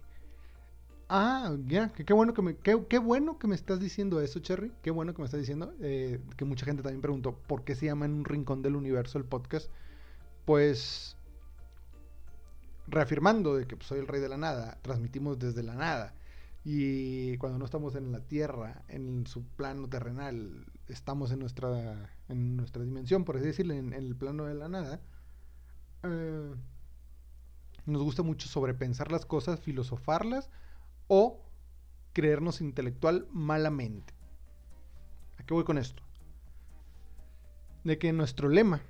Ah, 1.13 1.57
ya, 1.67 1.89
qué 1.91 2.13
bueno 2.13 2.33
que 2.33 2.41
me, 2.41 2.55
qué, 2.57 2.75
bueno 2.99 3.37
que 3.37 3.45
me 3.47 3.55
estás 3.55 3.79
diciendo 3.81 4.21
eso, 4.21 4.39
Cherry. 4.39 4.71
Qué 4.81 4.91
bueno 4.91 5.13
que 5.13 5.21
me 5.21 5.25
estás 5.25 5.41
diciendo. 5.41 5.73
eh, 5.81 6.19
que 6.37 6.45
mucha 6.45 6.65
gente 6.65 6.83
también 6.83 7.01
preguntó 7.01 7.37
por 7.47 7.63
qué 7.65 7.75
se 7.75 7.85
llama 7.87 8.05
En 8.05 8.13
un 8.13 8.25
rincón 8.25 8.61
del 8.61 8.75
universo 8.77 9.17
el 9.17 9.25
podcast. 9.25 9.69
Pues 10.45 11.17
reafirmando 12.87 13.55
de 13.55 13.65
que 13.67 13.75
pues, 13.75 13.87
soy 13.87 13.99
el 13.99 14.07
rey 14.07 14.21
de 14.21 14.29
la 14.29 14.37
nada, 14.37 14.77
transmitimos 14.81 15.39
desde 15.39 15.63
la 15.63 15.75
nada. 15.75 16.13
Y 16.63 17.37
cuando 17.37 17.57
no 17.57 17.65
estamos 17.65 17.95
en 17.95 18.11
la 18.11 18.19
tierra, 18.21 18.83
en 18.87 19.25
su 19.25 19.43
plano 19.43 19.87
terrenal, 19.89 20.65
estamos 20.87 21.31
en 21.31 21.39
nuestra, 21.39 22.11
en 22.29 22.55
nuestra 22.57 22.83
dimensión, 22.83 23.25
por 23.25 23.37
así 23.37 23.45
decirlo, 23.47 23.73
en, 23.73 23.93
en 23.93 24.03
el 24.05 24.15
plano 24.15 24.45
de 24.45 24.53
la 24.55 24.69
nada. 24.69 25.01
eh, 26.03 26.55
nos 27.85 28.01
gusta 28.03 28.23
mucho 28.23 28.47
sobrepensar 28.47 29.11
las 29.11 29.25
cosas, 29.25 29.59
filosofarlas 29.59 30.49
o 31.13 31.41
creernos 32.13 32.61
intelectual 32.61 33.27
malamente. 33.33 34.13
¿A 35.37 35.43
qué 35.43 35.53
voy 35.53 35.65
con 35.65 35.77
esto? 35.77 36.01
De 37.83 37.97
que 37.97 38.13
nuestro 38.13 38.47
lema 38.47 38.81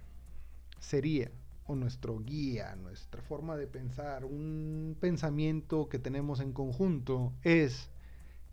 sería, 0.78 1.32
o 1.66 1.74
nuestro 1.74 2.20
guía, 2.20 2.76
nuestra 2.76 3.24
forma 3.24 3.58
de 3.58 3.66
pensar, 3.66 4.24
un 4.24 4.96
pensamiento 5.00 5.90
que 5.90 5.98
tenemos 5.98 6.42
en 6.42 6.54
conjunto 6.54 7.34
es 7.42 7.90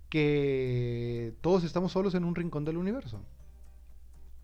que 0.09 1.35
todos 1.43 1.63
estamos 1.63 1.93
solos 1.93 2.15
en 2.15 2.25
un 2.25 2.35
rincón 2.35 2.65
del 2.65 2.79
universo. 2.79 3.21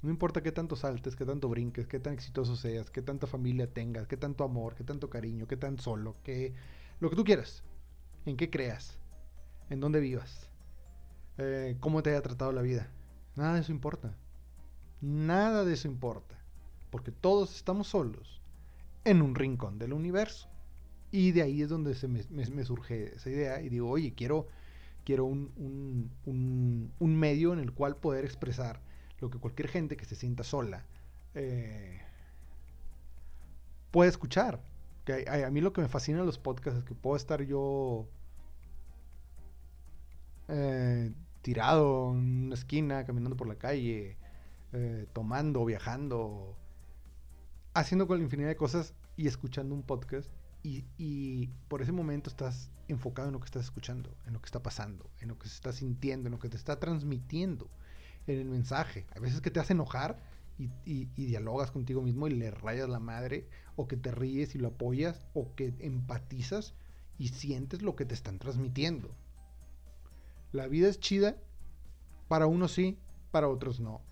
No 0.03 0.11
importa 0.11 0.43
qué 0.43 0.53
tanto 0.53 0.77
saltes, 0.77 1.17
qué 1.17 1.25
tanto 1.25 1.49
brinques, 1.49 1.87
qué 1.87 1.99
tan 1.99 2.13
exitoso 2.13 2.57
seas, 2.57 2.91
qué 2.91 3.01
tanta 3.01 3.27
familia 3.27 3.73
tengas, 3.73 4.07
qué 4.07 4.19
tanto 4.19 4.45
amor, 4.45 4.75
qué 4.75 4.85
tanto 4.85 5.09
cariño, 5.09 5.47
qué 5.47 5.57
tan 5.57 5.79
solo, 5.79 6.15
qué 6.23 6.53
lo 7.01 7.09
que 7.09 7.17
tú 7.17 7.25
quieras, 7.25 7.63
en 8.27 8.37
qué 8.37 8.51
creas, 8.51 8.99
en 9.75 9.81
dónde 9.81 10.01
vivas, 10.01 10.49
eh, 11.39 11.77
cómo 11.81 12.03
te 12.03 12.11
haya 12.11 12.23
tratado 12.23 12.53
la 12.53 12.63
vida. 12.63 12.89
Nada 13.37 13.55
de 13.55 13.61
eso 13.61 13.73
importa. 13.73 14.17
Nada 15.01 15.65
de 15.65 15.75
eso 15.75 15.89
importa. 15.89 16.39
Porque 16.91 17.11
todos 17.11 17.55
estamos 17.57 17.89
solos 17.89 18.41
en 19.05 19.21
un 19.21 19.35
rincón 19.35 19.79
del 19.79 19.93
universo. 19.93 20.49
Y 21.11 21.33
de 21.33 21.43
ahí 21.43 21.63
es 21.63 21.69
donde 21.69 21.95
se 21.95 22.09
me, 22.09 22.65
surge 22.65 23.15
esa 23.15 23.31
idea 23.31 23.61
y 23.61 23.69
digo, 23.69 23.89
oye, 23.89 24.15
quiero, 24.15 24.49
quiero 25.05 25.27
un, 25.27 26.11
medio 26.99 27.53
en 27.53 27.61
el 27.61 27.73
cual 27.73 27.97
poder 27.97 28.25
expresar 28.25 28.81
lo 29.21 29.31
que 29.31 29.39
cualquier 29.39 29.69
gente 29.69 29.97
que 29.97 30.07
se 30.07 30.17
sienta 30.17 30.43
sola 30.43 30.85
eh, 31.35 32.01
puede 33.91 34.11
escuchar. 34.11 34.61
Que 35.05 35.25
a, 35.29 35.47
a 35.47 35.51
mí 35.51 35.61
lo 35.61 35.73
que 35.73 35.83
me 35.83 35.89
fascina 35.89 36.21
de 36.21 36.27
los 36.27 36.39
podcasts 36.39 36.81
es 36.81 36.85
que 36.85 36.95
puedo 36.95 37.17
estar 37.17 37.43
yo 37.43 38.09
eh, 40.49 41.13
tirado 41.43 42.13
en 42.13 42.47
una 42.47 42.55
esquina, 42.55 43.05
caminando 43.05 43.37
por 43.37 43.49
la 43.49 43.57
calle, 43.57 44.17
eh, 44.73 45.07
tomando, 45.13 45.65
viajando, 45.65 46.57
haciendo 47.75 48.07
con 48.07 48.19
la 48.19 48.25
infinidad 48.25 48.49
de 48.49 48.57
cosas 48.57 48.95
y 49.17 49.27
escuchando 49.27 49.75
un 49.75 49.83
podcast. 49.83 50.31
Y, 50.63 51.51
por 51.69 51.83
ese 51.83 51.93
momento 51.93 52.31
estás 52.31 52.71
enfocado 52.89 53.29
en 53.29 53.35
lo 53.35 53.41
que 53.41 53.45
estás 53.47 53.65
escuchando, 53.65 54.17
en 54.27 54.33
lo 54.33 54.41
que 54.41 54.47
está 54.47 54.63
pasando, 54.63 55.11
en 55.21 55.29
lo 55.29 55.39
que 55.39 55.47
se 55.49 55.55
está 55.55 55.73
sintiendo, 55.73 56.29
en 56.29 56.33
lo 56.33 56.39
que 56.39 56.49
te 56.49 56.57
está 56.57 56.81
transmitiendo, 56.81 57.69
en 58.27 58.39
el 58.41 58.49
mensaje. 58.49 59.07
A 59.15 59.21
veces 59.21 59.43
que 59.43 59.51
te 59.51 59.61
hace 59.61 59.75
enojar 59.75 60.19
y- 60.59 60.71
y 60.87 61.27
dialogas 61.27 61.71
contigo 61.71 62.01
mismo 62.01 62.29
y 62.29 62.31
le 62.35 62.51
rayas 62.51 62.89
la 62.89 62.99
madre, 63.01 63.47
o 63.77 63.87
que 63.89 63.97
te 63.99 64.11
ríes 64.11 64.55
y 64.55 64.59
lo 64.59 64.69
apoyas, 64.69 65.27
o 65.35 65.55
que 65.55 65.75
empatizas 65.81 66.75
y 67.19 67.29
sientes 67.29 67.83
lo 67.83 67.95
que 67.97 68.07
te 68.07 68.15
están 68.15 68.39
transmitiendo. 68.39 69.15
La 70.55 70.69
vida 70.69 70.89
es 70.89 71.01
chida, 71.01 71.35
para 72.29 72.47
unos 72.47 72.71
sí, 72.71 72.97
para 73.33 73.49
otros 73.49 73.81
no. 73.81 74.03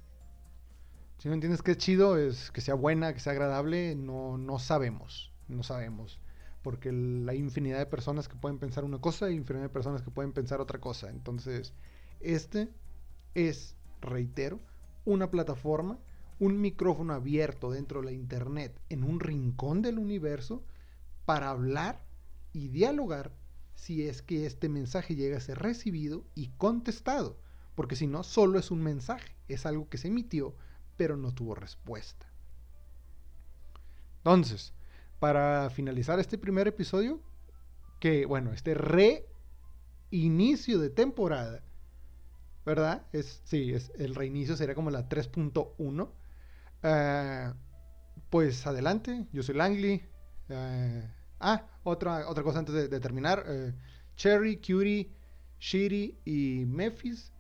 Si 1.19 1.29
no 1.29 1.35
entiendes 1.35 1.63
que 1.63 1.71
es 1.71 1.79
chido, 1.79 2.19
es 2.19 2.51
que 2.51 2.61
sea 2.61 2.75
buena, 2.75 3.15
que 3.15 3.21
sea 3.21 3.33
agradable, 3.33 3.95
no, 3.95 4.39
no 4.39 4.59
sabemos, 4.59 5.33
no 5.47 5.63
sabemos. 5.63 6.19
Porque 6.65 6.89
hay 6.89 7.39
infinidad 7.39 7.79
de 7.79 7.87
personas 7.87 8.27
que 8.27 8.35
pueden 8.35 8.59
pensar 8.59 8.83
una 8.83 9.01
cosa 9.01 9.31
y 9.31 9.37
infinidad 9.37 9.67
de 9.67 9.69
personas 9.69 10.03
que 10.03 10.11
pueden 10.11 10.33
pensar 10.33 10.61
otra 10.61 10.81
cosa. 10.81 11.11
Entonces, 11.11 11.75
este 12.19 12.69
es, 13.35 13.77
reitero, 14.01 14.59
una 15.05 15.31
plataforma, 15.31 16.01
un 16.41 16.61
micrófono 16.61 17.15
abierto 17.15 17.71
dentro 17.71 18.01
de 18.01 18.07
la 18.07 18.13
internet, 18.13 18.77
en 18.89 19.05
un 19.05 19.21
rincón 19.21 19.81
del 19.81 19.97
universo, 19.97 20.65
para 21.25 21.51
hablar 21.51 22.03
y 22.53 22.67
dialogar 22.67 23.31
si 23.75 24.07
es 24.07 24.23
que 24.23 24.47
este 24.47 24.69
mensaje 24.69 25.15
llega 25.15 25.37
a 25.37 25.41
ser 25.41 25.59
recibido 25.59 26.25
y 26.35 26.49
contestado. 26.51 27.39
Porque 27.75 27.97
si 27.97 28.07
no, 28.07 28.23
solo 28.23 28.59
es 28.59 28.71
un 28.71 28.83
mensaje, 28.83 29.35
es 29.49 29.67
algo 29.67 29.89
que 29.89 29.99
se 29.99 30.09
emitió, 30.09 30.55
pero 30.97 31.17
no 31.17 31.33
tuvo 31.33 31.55
respuesta. 31.55 32.27
Entonces, 34.19 34.73
para 35.19 35.71
finalizar 35.71 36.21
este 36.21 36.39
primer 36.39 36.69
episodio, 36.69 37.21
que 37.99 38.27
bueno, 38.27 38.53
este 38.53 38.75
reinicio 38.75 40.79
de 40.79 40.91
temporada, 40.91 41.65
¿verdad? 42.65 43.07
Es, 43.13 43.43
sí, 43.45 43.73
es, 43.73 43.91
el 43.97 44.15
reinicio 44.15 44.57
sería 44.57 44.75
como 44.75 44.91
la 44.91 45.09
3.1. 45.09 46.11
Eh, 46.83 47.53
pues 48.31 48.67
adelante, 48.67 49.27
yo 49.33 49.43
soy 49.43 49.57
Langley. 49.57 50.03
Eh, 50.49 51.11
ah, 51.43 51.67
otra, 51.85 52.29
otra 52.29 52.43
cosa 52.43 52.61
antes 52.61 52.91
de, 52.91 53.01
terminar. 53.01 53.45
eh, 53.47 53.75
Cherry, 54.17 54.57
Cutie, 54.57 55.11
Shiri 55.59 56.19
y 56.25 56.65
Memphis 56.67 57.33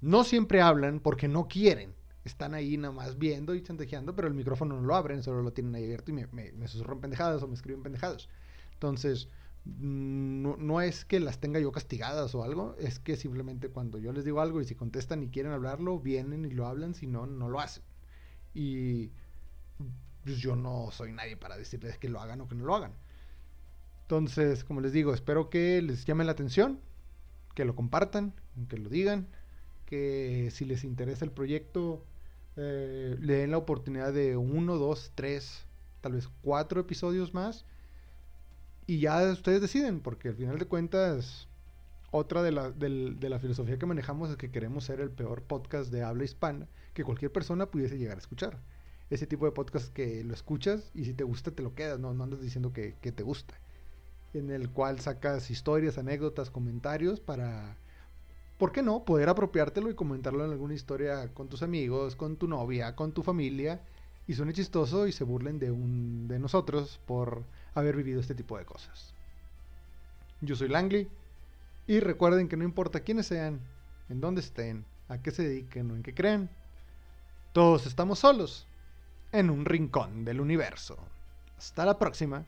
no 0.00 0.24
siempre 0.24 0.60
hablan 0.60 1.00
porque 1.00 1.28
no 1.28 1.48
quieren. 1.48 1.94
Están 2.24 2.54
ahí 2.54 2.76
nada 2.76 2.92
más 2.92 3.18
viendo 3.18 3.54
y 3.54 3.62
chantajeando, 3.62 4.14
pero 4.14 4.28
el 4.28 4.34
micrófono 4.34 4.76
no 4.80 4.86
lo 4.86 4.94
abren, 4.96 5.22
solo 5.22 5.42
lo 5.42 5.52
tienen 5.52 5.74
ahí 5.74 5.84
abierto 5.84 6.10
y 6.10 6.14
me, 6.14 6.26
me, 6.28 6.52
me 6.52 6.68
susurran 6.68 7.00
pendejadas 7.00 7.42
o 7.42 7.48
me 7.48 7.54
escriben 7.54 7.82
pendejadas. 7.82 8.28
Entonces, 8.74 9.28
mm, 9.64 10.42
no, 10.42 10.56
no 10.56 10.80
es 10.80 11.04
que 11.04 11.20
las 11.20 11.38
tenga 11.40 11.60
yo 11.60 11.72
castigadas 11.72 12.34
o 12.34 12.42
algo, 12.44 12.76
es 12.78 12.98
que 12.98 13.16
simplemente 13.16 13.68
cuando 13.70 13.98
yo 13.98 14.12
les 14.12 14.24
digo 14.24 14.40
algo 14.40 14.60
y 14.60 14.64
si 14.64 14.74
contestan 14.74 15.22
y 15.22 15.28
quieren 15.28 15.52
hablarlo, 15.52 16.00
vienen 16.00 16.44
y 16.44 16.50
lo 16.50 16.66
hablan, 16.66 16.94
si 16.94 17.06
no, 17.06 17.26
no 17.26 17.48
lo 17.48 17.60
hacen. 17.60 17.84
Y 18.54 19.10
pues, 20.24 20.38
yo 20.38 20.56
no 20.56 20.90
soy 20.90 21.12
nadie 21.12 21.36
para 21.36 21.56
decirles 21.56 21.98
que 21.98 22.08
lo 22.08 22.20
hagan 22.20 22.40
o 22.40 22.48
que 22.48 22.54
no 22.56 22.64
lo 22.64 22.74
hagan. 22.74 22.92
Entonces, 24.06 24.64
como 24.64 24.80
les 24.80 24.92
digo, 24.92 25.12
espero 25.14 25.50
que 25.50 25.82
les 25.82 26.04
llame 26.04 26.24
la 26.24 26.32
atención, 26.32 26.80
que 27.54 27.64
lo 27.64 27.74
compartan, 27.74 28.34
que 28.68 28.78
lo 28.78 28.88
digan, 28.88 29.28
que 29.86 30.50
si 30.52 30.64
les 30.64 30.84
interesa 30.84 31.24
el 31.24 31.32
proyecto, 31.32 32.04
eh, 32.56 33.16
le 33.20 33.34
den 33.34 33.50
la 33.50 33.58
oportunidad 33.58 34.12
de 34.12 34.36
uno, 34.36 34.76
dos, 34.78 35.12
tres, 35.14 35.66
tal 36.02 36.12
vez 36.12 36.28
cuatro 36.42 36.80
episodios 36.80 37.34
más. 37.34 37.64
Y 38.86 39.00
ya 39.00 39.22
ustedes 39.32 39.60
deciden, 39.60 40.00
porque 40.00 40.28
al 40.28 40.36
final 40.36 40.58
de 40.58 40.66
cuentas, 40.66 41.48
otra 42.12 42.42
de 42.42 42.52
la, 42.52 42.70
del- 42.70 43.18
de 43.20 43.28
la 43.30 43.40
filosofía 43.40 43.78
que 43.78 43.86
manejamos 43.86 44.30
es 44.30 44.36
que 44.36 44.50
queremos 44.52 44.84
ser 44.84 45.00
el 45.00 45.10
peor 45.10 45.42
podcast 45.42 45.90
de 45.92 46.02
habla 46.04 46.24
hispana 46.24 46.68
que 46.94 47.04
cualquier 47.04 47.32
persona 47.32 47.66
pudiese 47.70 47.98
llegar 47.98 48.16
a 48.16 48.20
escuchar. 48.20 48.60
Ese 49.10 49.26
tipo 49.26 49.46
de 49.46 49.52
podcast 49.52 49.92
que 49.92 50.24
lo 50.24 50.34
escuchas 50.34 50.90
y 50.94 51.04
si 51.06 51.14
te 51.14 51.24
gusta 51.24 51.50
te 51.52 51.62
lo 51.62 51.74
quedas, 51.74 51.98
no, 52.00 52.10
andas 52.10 52.40
diciendo 52.40 52.72
que 52.72 52.92
te 53.12 53.22
gusta. 53.24 53.54
En 54.34 54.50
el 54.50 54.70
cual 54.70 55.00
sacas 55.00 55.50
historias, 55.50 55.98
anécdotas, 55.98 56.50
comentarios 56.50 57.20
para, 57.20 57.76
¿por 58.58 58.72
qué 58.72 58.82
no? 58.82 59.04
Poder 59.04 59.28
apropiártelo 59.28 59.90
y 59.90 59.94
comentarlo 59.94 60.44
en 60.44 60.50
alguna 60.50 60.74
historia 60.74 61.32
con 61.32 61.48
tus 61.48 61.62
amigos, 61.62 62.16
con 62.16 62.36
tu 62.36 62.48
novia, 62.48 62.94
con 62.94 63.12
tu 63.12 63.22
familia 63.22 63.80
y 64.26 64.34
suene 64.34 64.52
chistoso 64.52 65.06
y 65.06 65.12
se 65.12 65.24
burlen 65.24 65.58
de, 65.58 65.70
un, 65.70 66.28
de 66.28 66.38
nosotros 66.38 67.00
por 67.06 67.44
haber 67.74 67.96
vivido 67.96 68.20
este 68.20 68.34
tipo 68.34 68.58
de 68.58 68.64
cosas. 68.64 69.14
Yo 70.40 70.56
soy 70.56 70.68
Langley 70.68 71.08
y 71.86 72.00
recuerden 72.00 72.48
que 72.48 72.56
no 72.56 72.64
importa 72.64 73.00
quiénes 73.00 73.26
sean, 73.26 73.60
en 74.08 74.20
dónde 74.20 74.40
estén, 74.40 74.84
a 75.08 75.18
qué 75.18 75.30
se 75.30 75.44
dediquen 75.44 75.90
o 75.90 75.96
en 75.96 76.02
qué 76.02 76.14
crean, 76.14 76.50
todos 77.52 77.86
estamos 77.86 78.18
solos 78.18 78.66
en 79.32 79.50
un 79.50 79.64
rincón 79.64 80.24
del 80.24 80.40
universo. 80.40 80.98
Hasta 81.56 81.86
la 81.86 81.98
próxima. 81.98 82.44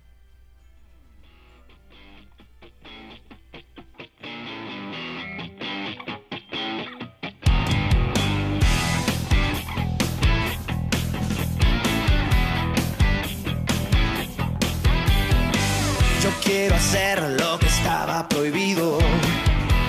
Hacer 16.67 17.23
lo 17.41 17.59
que 17.59 17.67
estaba 17.67 18.27
prohibido. 18.29 18.99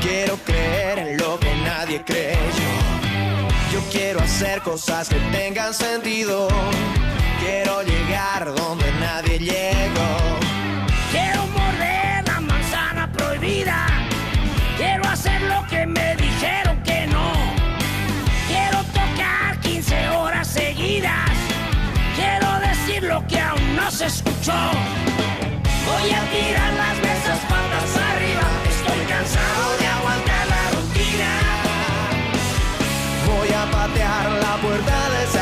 Quiero 0.01 0.37
creer 0.45 0.99
en 0.99 1.17
lo 1.17 1.39
que 1.39 1.53
nadie 1.65 2.03
creyó. 2.03 2.71
Yo 3.73 3.79
quiero 3.91 4.19
hacer 4.19 4.61
cosas 4.61 5.09
que 5.09 5.15
tengan 5.31 5.73
sentido. 5.73 6.47
Quiero 7.39 7.81
llegar 7.81 8.53
donde 8.53 8.85
nadie 8.99 9.39
llegó. 9.39 10.11
Quiero 11.11 11.47
morder 11.47 12.27
la 12.27 12.39
manzana 12.39 13.11
prohibida. 13.11 13.87
Quiero 14.77 15.03
hacer 15.05 15.41
lo 15.41 15.65
que 15.67 15.87
me 15.87 16.15
dijeron 16.17 16.81
que 16.83 17.07
no. 17.07 17.31
Quiero 18.47 18.83
tocar 18.93 19.59
15 19.61 20.09
horas 20.09 20.47
seguidas. 20.47 21.31
Quiero 22.15 22.59
decir 22.59 23.03
lo 23.03 23.25
que 23.27 23.39
aún 23.39 23.75
no 23.75 23.89
se 23.89 24.05
escuchó. 24.05 24.53
Voy 25.89 26.11
a 26.11 26.21
tirar 26.31 26.73
las 26.73 26.97
mesas 27.01 27.39
patas 27.49 27.91
arriba. 28.11 28.47
Estoy 28.75 29.01
cansado 29.13 29.77
de 29.79 29.87
aguantar 29.87 30.45
la 30.55 30.63
rutina. 30.75 31.31
Voy 33.25 33.49
a 33.61 33.63
patear 33.71 34.31
la 34.43 34.53
puerta 34.61 34.97
de 35.15 35.38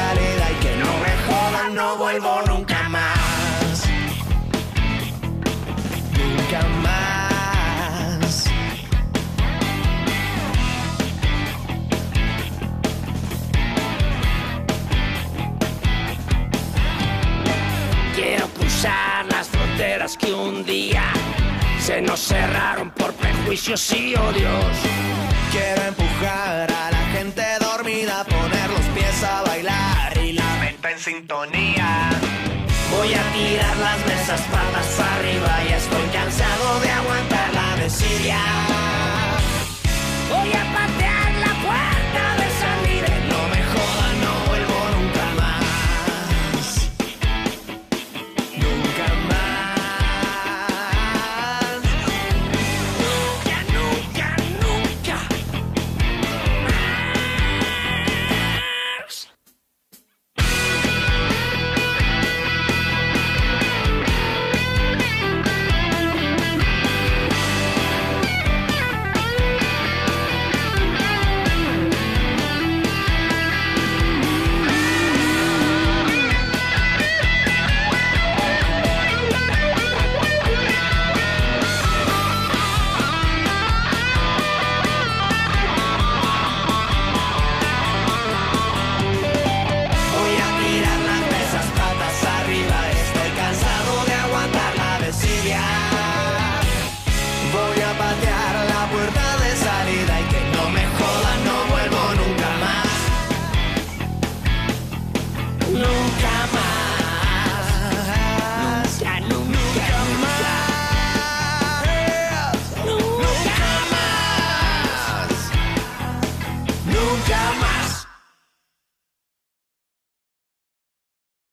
fronteras 19.78 20.17
que 20.17 20.34
un 20.34 20.65
día 20.65 21.03
se 21.80 22.01
nos 22.01 22.19
cerraron 22.19 22.89
por 22.89 23.13
prejuicios 23.13 23.93
y 23.93 24.15
odios. 24.15 24.75
Quiero 25.51 25.84
empujar 25.84 26.71
a 26.71 26.91
la 26.91 27.05
gente 27.13 27.43
dormida, 27.59 28.23
poner 28.23 28.69
los 28.71 28.86
pies 28.95 29.23
a 29.23 29.43
bailar 29.43 30.17
y 30.17 30.34
la 30.34 30.55
mente 30.61 30.91
en 30.91 30.99
sintonía. 30.99 32.09
Voy 32.89 33.13
a 33.13 33.21
tirar 33.34 33.78
las 33.78 33.99
mesas 34.07 34.41
patas 34.51 34.99
arriba 34.99 35.63
y 35.69 35.73
estoy 35.73 36.07
cansado 36.11 36.80
de 36.80 36.89
aguantar 36.89 37.53
la 37.53 37.84
desidia. 37.84 38.39